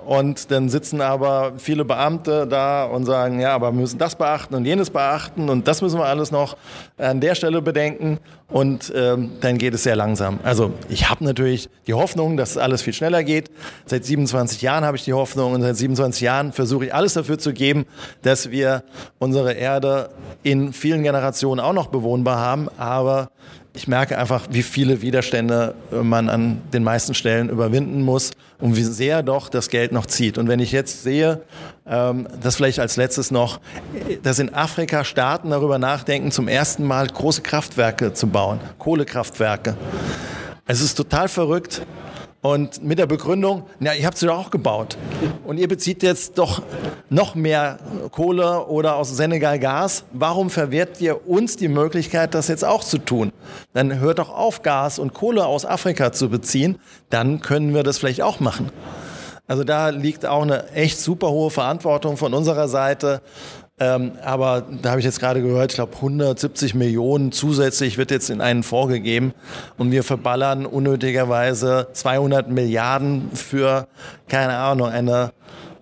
und 0.05 0.51
dann 0.51 0.69
sitzen 0.69 1.01
aber 1.01 1.53
viele 1.59 1.85
Beamte 1.85 2.47
da 2.47 2.85
und 2.85 3.07
sagen, 3.07 3.41
ja, 3.41 3.55
aber 3.55 3.73
wir 3.73 3.81
müssen 3.81 3.99
das 3.99 4.17
beachten 4.17 4.55
und 4.55 4.65
jenes 4.65 4.91
beachten 4.91 5.49
und 5.49 5.69
das 5.69 5.81
müssen 5.81 5.99
wir 5.99 6.07
alles 6.07 6.33
noch 6.33 6.57
an 6.99 7.21
der 7.21 7.35
Stelle 7.35 7.63
bedenken 7.63 8.19
und 8.49 8.93
ähm, 8.95 9.33
dann 9.41 9.57
geht 9.57 9.73
es 9.73 9.85
sehr 9.85 9.97
langsam. 9.97 10.39
Also 10.43 10.73
ich 10.89 11.09
habe 11.09 11.25
natürlich 11.25 11.71
die 11.87 11.95
Hoffnung, 11.95 12.37
dass 12.37 12.59
alles 12.59 12.83
viel 12.83 12.93
schneller 12.93 13.25
geht. 13.25 13.51
Seit 13.87 14.05
27 14.05 14.61
Jahren 14.61 14.85
habe 14.85 14.97
ich 14.97 15.05
die 15.05 15.15
Hoffnung 15.15 15.55
und 15.55 15.63
seit 15.63 15.77
27 15.77 16.21
Jahren 16.21 16.53
versuche 16.53 16.87
ich 16.87 16.95
alles 16.95 17.15
dafür 17.15 17.39
zu 17.39 17.53
geben, 17.53 17.87
dass 18.23 18.51
wir 18.51 18.83
unsere 19.19 19.55
Erde 19.55 20.11
in 20.43 20.73
vielen 20.73 21.03
Generationen 21.03 21.61
auch 21.61 21.73
noch 21.73 21.87
bewohnbar 22.23 22.39
haben, 22.39 22.69
aber 22.79 23.31
ich 23.75 23.89
merke 23.89 24.19
einfach, 24.19 24.49
wie 24.51 24.63
viele 24.63 25.01
Widerstände 25.01 25.75
man 25.91 26.29
an 26.29 26.61
den 26.73 26.85
meisten 26.85 27.15
Stellen 27.15 27.49
überwinden 27.49 28.03
muss 28.03 28.33
und 28.61 28.77
wie 28.77 28.83
sehr 28.83 29.23
doch 29.23 29.49
das 29.49 29.71
Geld 29.71 29.93
noch 29.93 30.07
zieht. 30.07 30.37
Und 30.37 30.47
wenn 30.47 30.61
ich 30.61 30.73
jetzt 30.73 31.03
sehe, 31.03 31.41
ähm, 31.87 32.29
das 32.43 32.57
vielleicht 32.57 32.81
als 32.81 32.97
letztes 32.97 33.31
noch, 33.31 33.61
dass 34.23 34.39
in 34.39 34.55
Afrika 34.55 35.05
Staaten 35.05 35.51
darüber 35.51 35.79
nachdenken, 35.79 36.31
zum 36.33 36.49
ersten 36.49 36.85
Mal 36.85 37.07
große 37.07 37.41
Kraftwerke 37.41 38.13
zu 38.13 38.27
bauen, 38.27 38.61
Kohlekraftwerke. 38.79 39.75
Es 40.67 40.81
ist 40.83 40.95
total 40.95 41.29
verrückt. 41.29 41.83
Und 42.43 42.83
mit 42.83 42.99
der 42.99 43.07
Begründung, 43.07 43.63
na, 43.79 43.95
ihr 43.95 44.05
habt 44.05 44.19
sie 44.19 44.27
doch 44.27 44.37
auch 44.37 44.51
gebaut. 44.51 44.99
Und 45.45 45.59
ihr 45.59 45.69
bezieht 45.69 46.03
jetzt 46.03 46.39
doch 46.39 46.61
noch 47.09 47.37
mehr 47.37 47.79
Kohle 48.11 48.67
oder 48.67 48.97
aus 48.97 49.17
Senegal 49.17 49.61
Gas. 49.61 50.03
Warum 50.13 50.51
verwehrt 50.51 51.01
ihr 51.01 51.29
uns 51.29 51.57
die 51.57 51.69
Möglichkeit, 51.69 52.35
das 52.35 52.49
jetzt 52.49 52.65
auch 52.65 52.83
zu 52.83 52.99
tun? 52.99 53.31
Dann 53.75 54.01
hört 54.01 54.19
doch 54.19 54.29
auf, 54.29 54.63
Gas 54.63 54.99
und 54.99 55.15
Kohle 55.15 55.47
aus 55.47 55.65
Afrika 55.65 56.11
zu 56.11 56.31
beziehen. 56.31 56.81
Dann 57.11 57.41
können 57.41 57.75
wir 57.75 57.85
das 57.85 57.99
vielleicht 57.99 58.23
auch 58.23 58.41
machen. 58.41 58.73
Also 59.47 59.63
da 59.63 59.91
liegt 59.91 60.27
auch 60.27 60.43
eine 60.43 60.69
echt 60.71 60.99
super 60.99 61.31
hohe 61.31 61.51
Verantwortung 61.51 62.17
von 62.17 62.35
unserer 62.35 62.67
Seite. 62.67 63.23
Ähm, 63.83 64.13
aber 64.25 64.65
da 64.81 64.91
habe 64.91 65.01
ich 65.01 65.05
jetzt 65.05 65.19
gerade 65.19 65.43
gehört, 65.43 65.73
ich 65.73 65.75
glaube 65.75 65.97
170 65.97 66.77
Millionen 66.77 67.33
zusätzlich 67.33 67.99
wird 67.99 68.13
jetzt 68.13 68.31
in 68.31 68.41
einen 68.41 68.63
Fonds 68.63 68.93
gegeben 68.93 69.35
und 69.77 69.91
wir 69.91 70.05
verballern 70.05 70.67
unnötigerweise 70.67 71.89
200 71.93 72.49
Milliarden 72.49 73.31
für, 73.35 73.89
keine 74.29 74.55
Ahnung, 74.55 74.89
eine 74.89 75.33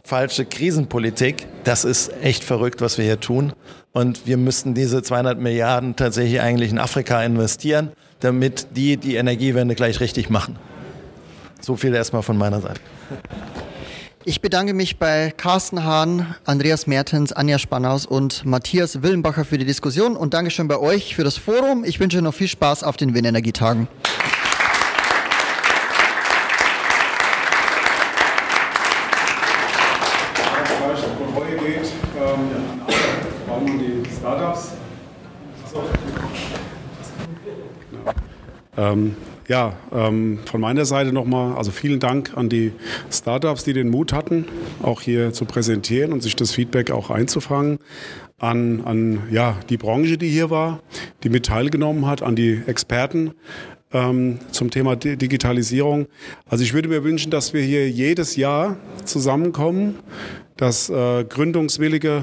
falsche 0.02 0.46
Krisenpolitik. 0.46 1.46
Das 1.64 1.84
ist 1.84 2.10
echt 2.22 2.42
verrückt, 2.42 2.80
was 2.80 2.96
wir 2.96 3.04
hier 3.04 3.20
tun. 3.20 3.52
Und 3.92 4.26
wir 4.26 4.38
müssten 4.38 4.72
diese 4.72 5.02
200 5.02 5.38
Milliarden 5.38 5.94
tatsächlich 5.94 6.40
eigentlich 6.40 6.70
in 6.70 6.78
Afrika 6.78 7.22
investieren, 7.22 7.92
damit 8.20 8.68
die 8.76 8.96
die 8.96 9.16
Energiewende 9.16 9.74
gleich 9.74 10.00
richtig 10.00 10.30
machen. 10.30 10.56
So 11.60 11.76
viel 11.76 11.94
erstmal 11.94 12.22
von 12.22 12.38
meiner 12.38 12.62
Seite. 12.62 12.80
Ich 14.26 14.42
bedanke 14.42 14.74
mich 14.74 14.98
bei 14.98 15.33
Carsten 15.35 15.83
Hahn, 15.83 16.35
Andreas 16.44 16.87
Mertens, 16.87 17.33
Anja 17.33 17.59
Spannaus 17.59 18.04
und 18.04 18.44
Matthias 18.44 19.02
Willenbacher 19.02 19.46
für 19.46 19.56
die 19.56 19.64
Diskussion 19.64 20.14
und 20.14 20.35
Dankeschön 20.35 20.68
bei 20.68 20.78
euch 20.78 21.14
für 21.16 21.24
das 21.24 21.38
Forum. 21.38 21.85
Ich 21.85 22.00
wünsche 22.00 22.20
noch 22.20 22.35
viel 22.35 22.46
Spaß 22.48 22.85
auf 22.85 22.98
den 22.98 23.14
Windenergietagen. 23.14 23.88
Startups. 34.18 34.72
Ähm, 38.76 39.16
ja, 39.48 39.74
ähm, 39.92 40.38
von 40.44 40.61
meiner 40.61 40.85
Seite 40.85 41.12
nochmal, 41.12 41.57
also 41.57 41.70
vielen 41.70 42.00
Dank 42.00 42.37
an 42.37 42.48
die 42.48 42.72
Startups, 43.11 43.64
die 43.64 43.72
den 43.72 43.90
Mut 43.90 44.12
hatten, 44.12 44.46
auch 44.83 45.00
hier 45.00 45.33
zu 45.33 45.44
präsentieren 45.44 46.12
und 46.12 46.22
sich 46.22 46.37
das 46.37 46.53
Feedback 46.53 46.90
auch 46.90 47.11
einzufangen. 47.11 47.79
An, 48.38 48.83
an 48.85 49.24
ja, 49.31 49.59
die 49.68 49.76
Branche, 49.76 50.16
die 50.16 50.29
hier 50.29 50.48
war, 50.48 50.81
die 51.22 51.29
mit 51.29 51.46
teilgenommen 51.46 52.07
hat, 52.07 52.22
an 52.22 52.37
die 52.37 52.62
Experten 52.66 53.35
ähm, 53.92 54.38
zum 54.50 54.70
Thema 54.70 54.96
Digitalisierung. 54.96 56.07
Also 56.46 56.64
ich 56.64 56.72
würde 56.72 56.88
mir 56.88 57.05
wünschen, 57.05 57.31
dass 57.31 57.53
wir 57.53 57.62
hier 57.62 57.90
jedes 57.90 58.37
Jahr 58.37 58.76
zusammenkommen, 59.05 59.96
dass 60.57 60.88
äh, 60.90 61.24
gründungswillige 61.24 62.22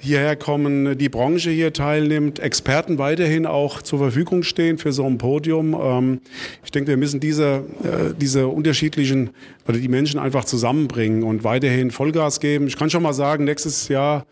hierher 0.00 0.36
kommen, 0.36 0.96
die 0.98 1.08
Branche 1.08 1.50
hier 1.50 1.72
teilnimmt, 1.72 2.38
Experten 2.38 2.98
weiterhin 2.98 3.46
auch 3.46 3.82
zur 3.82 3.98
Verfügung 3.98 4.42
stehen 4.42 4.78
für 4.78 4.92
so 4.92 5.04
ein 5.04 5.18
Podium. 5.18 5.76
Ähm, 5.80 6.20
ich 6.64 6.70
denke, 6.70 6.90
wir 6.90 6.96
müssen 6.96 7.20
diese, 7.20 7.64
äh, 7.82 8.14
diese 8.18 8.48
unterschiedlichen 8.48 9.30
oder 9.66 9.78
die 9.78 9.88
Menschen 9.88 10.18
einfach 10.18 10.44
zusammenbringen 10.44 11.22
und 11.22 11.44
weiterhin 11.44 11.90
Vollgas 11.90 12.40
geben. 12.40 12.66
Ich 12.66 12.76
kann 12.76 12.90
schon 12.90 13.02
mal 13.02 13.12
sagen, 13.12 13.44
nächstes 13.44 13.88
Jahr 13.88 14.26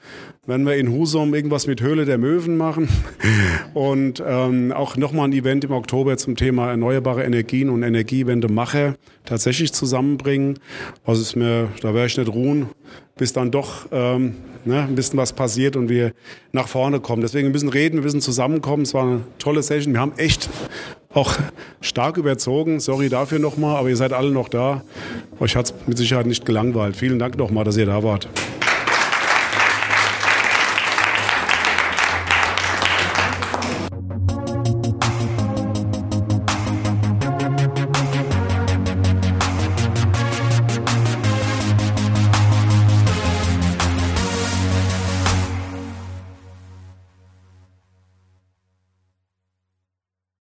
werden 0.47 0.67
wir 0.67 0.77
in 0.77 0.91
Husum 0.91 1.35
irgendwas 1.35 1.67
mit 1.67 1.81
Höhle 1.81 2.05
der 2.05 2.19
Möwen 2.19 2.57
machen 2.57 2.89
und 3.75 4.23
ähm, 4.27 4.73
auch 4.73 4.97
nochmal 4.97 5.29
ein 5.29 5.33
Event 5.33 5.65
im 5.65 5.73
Oktober 5.73 6.17
zum 6.17 6.37
Thema 6.37 6.71
erneuerbare 6.71 7.25
Energien 7.25 7.69
und 7.69 7.83
Energiewende 7.83 8.49
mache, 8.49 8.95
tatsächlich 9.25 9.73
zusammenbringen. 9.73 10.59
Also 11.05 11.23
ist 11.23 11.37
mir, 11.37 11.69
da 11.83 11.95
werde 11.95 12.07
ich 12.07 12.17
nicht 12.17 12.33
ruhen, 12.33 12.67
bis 13.17 13.33
dann 13.33 13.51
doch 13.51 13.87
ähm, 13.91 14.35
ne, 14.65 14.83
ein 14.83 14.95
bisschen 14.95 15.19
was 15.19 15.33
passiert 15.33 15.77
und 15.77 15.89
wir 15.89 16.13
nach 16.53 16.69
vorne 16.69 17.01
kommen. 17.01 17.23
Deswegen 17.23 17.49
wir 17.49 17.53
müssen 17.53 17.69
reden, 17.69 17.97
wir 17.97 18.03
müssen 18.03 18.21
zusammenkommen. 18.21 18.83
Es 18.83 18.95
war 18.95 19.03
eine 19.03 19.21
tolle 19.39 19.63
Session. 19.63 19.95
Wir 19.95 20.01
haben 20.01 20.13
echt 20.17 20.49
auch 21.13 21.35
stark 21.81 22.19
überzogen. 22.19 22.79
Sorry 22.81 23.09
dafür 23.09 23.39
nochmal, 23.39 23.77
aber 23.77 23.89
ihr 23.89 23.97
seid 23.97 24.13
alle 24.13 24.31
noch 24.31 24.49
da. 24.49 24.83
Euch 25.41 25.57
hat 25.57 25.67
es 25.67 25.75
mit 25.87 25.97
Sicherheit 25.97 26.27
nicht 26.27 26.45
gelangweilt. 26.45 26.97
Vielen 26.97 27.19
Dank 27.19 27.39
nochmal, 27.39 27.65
dass 27.65 27.77
ihr 27.77 27.87
da 27.87 28.03
wart. 28.03 28.29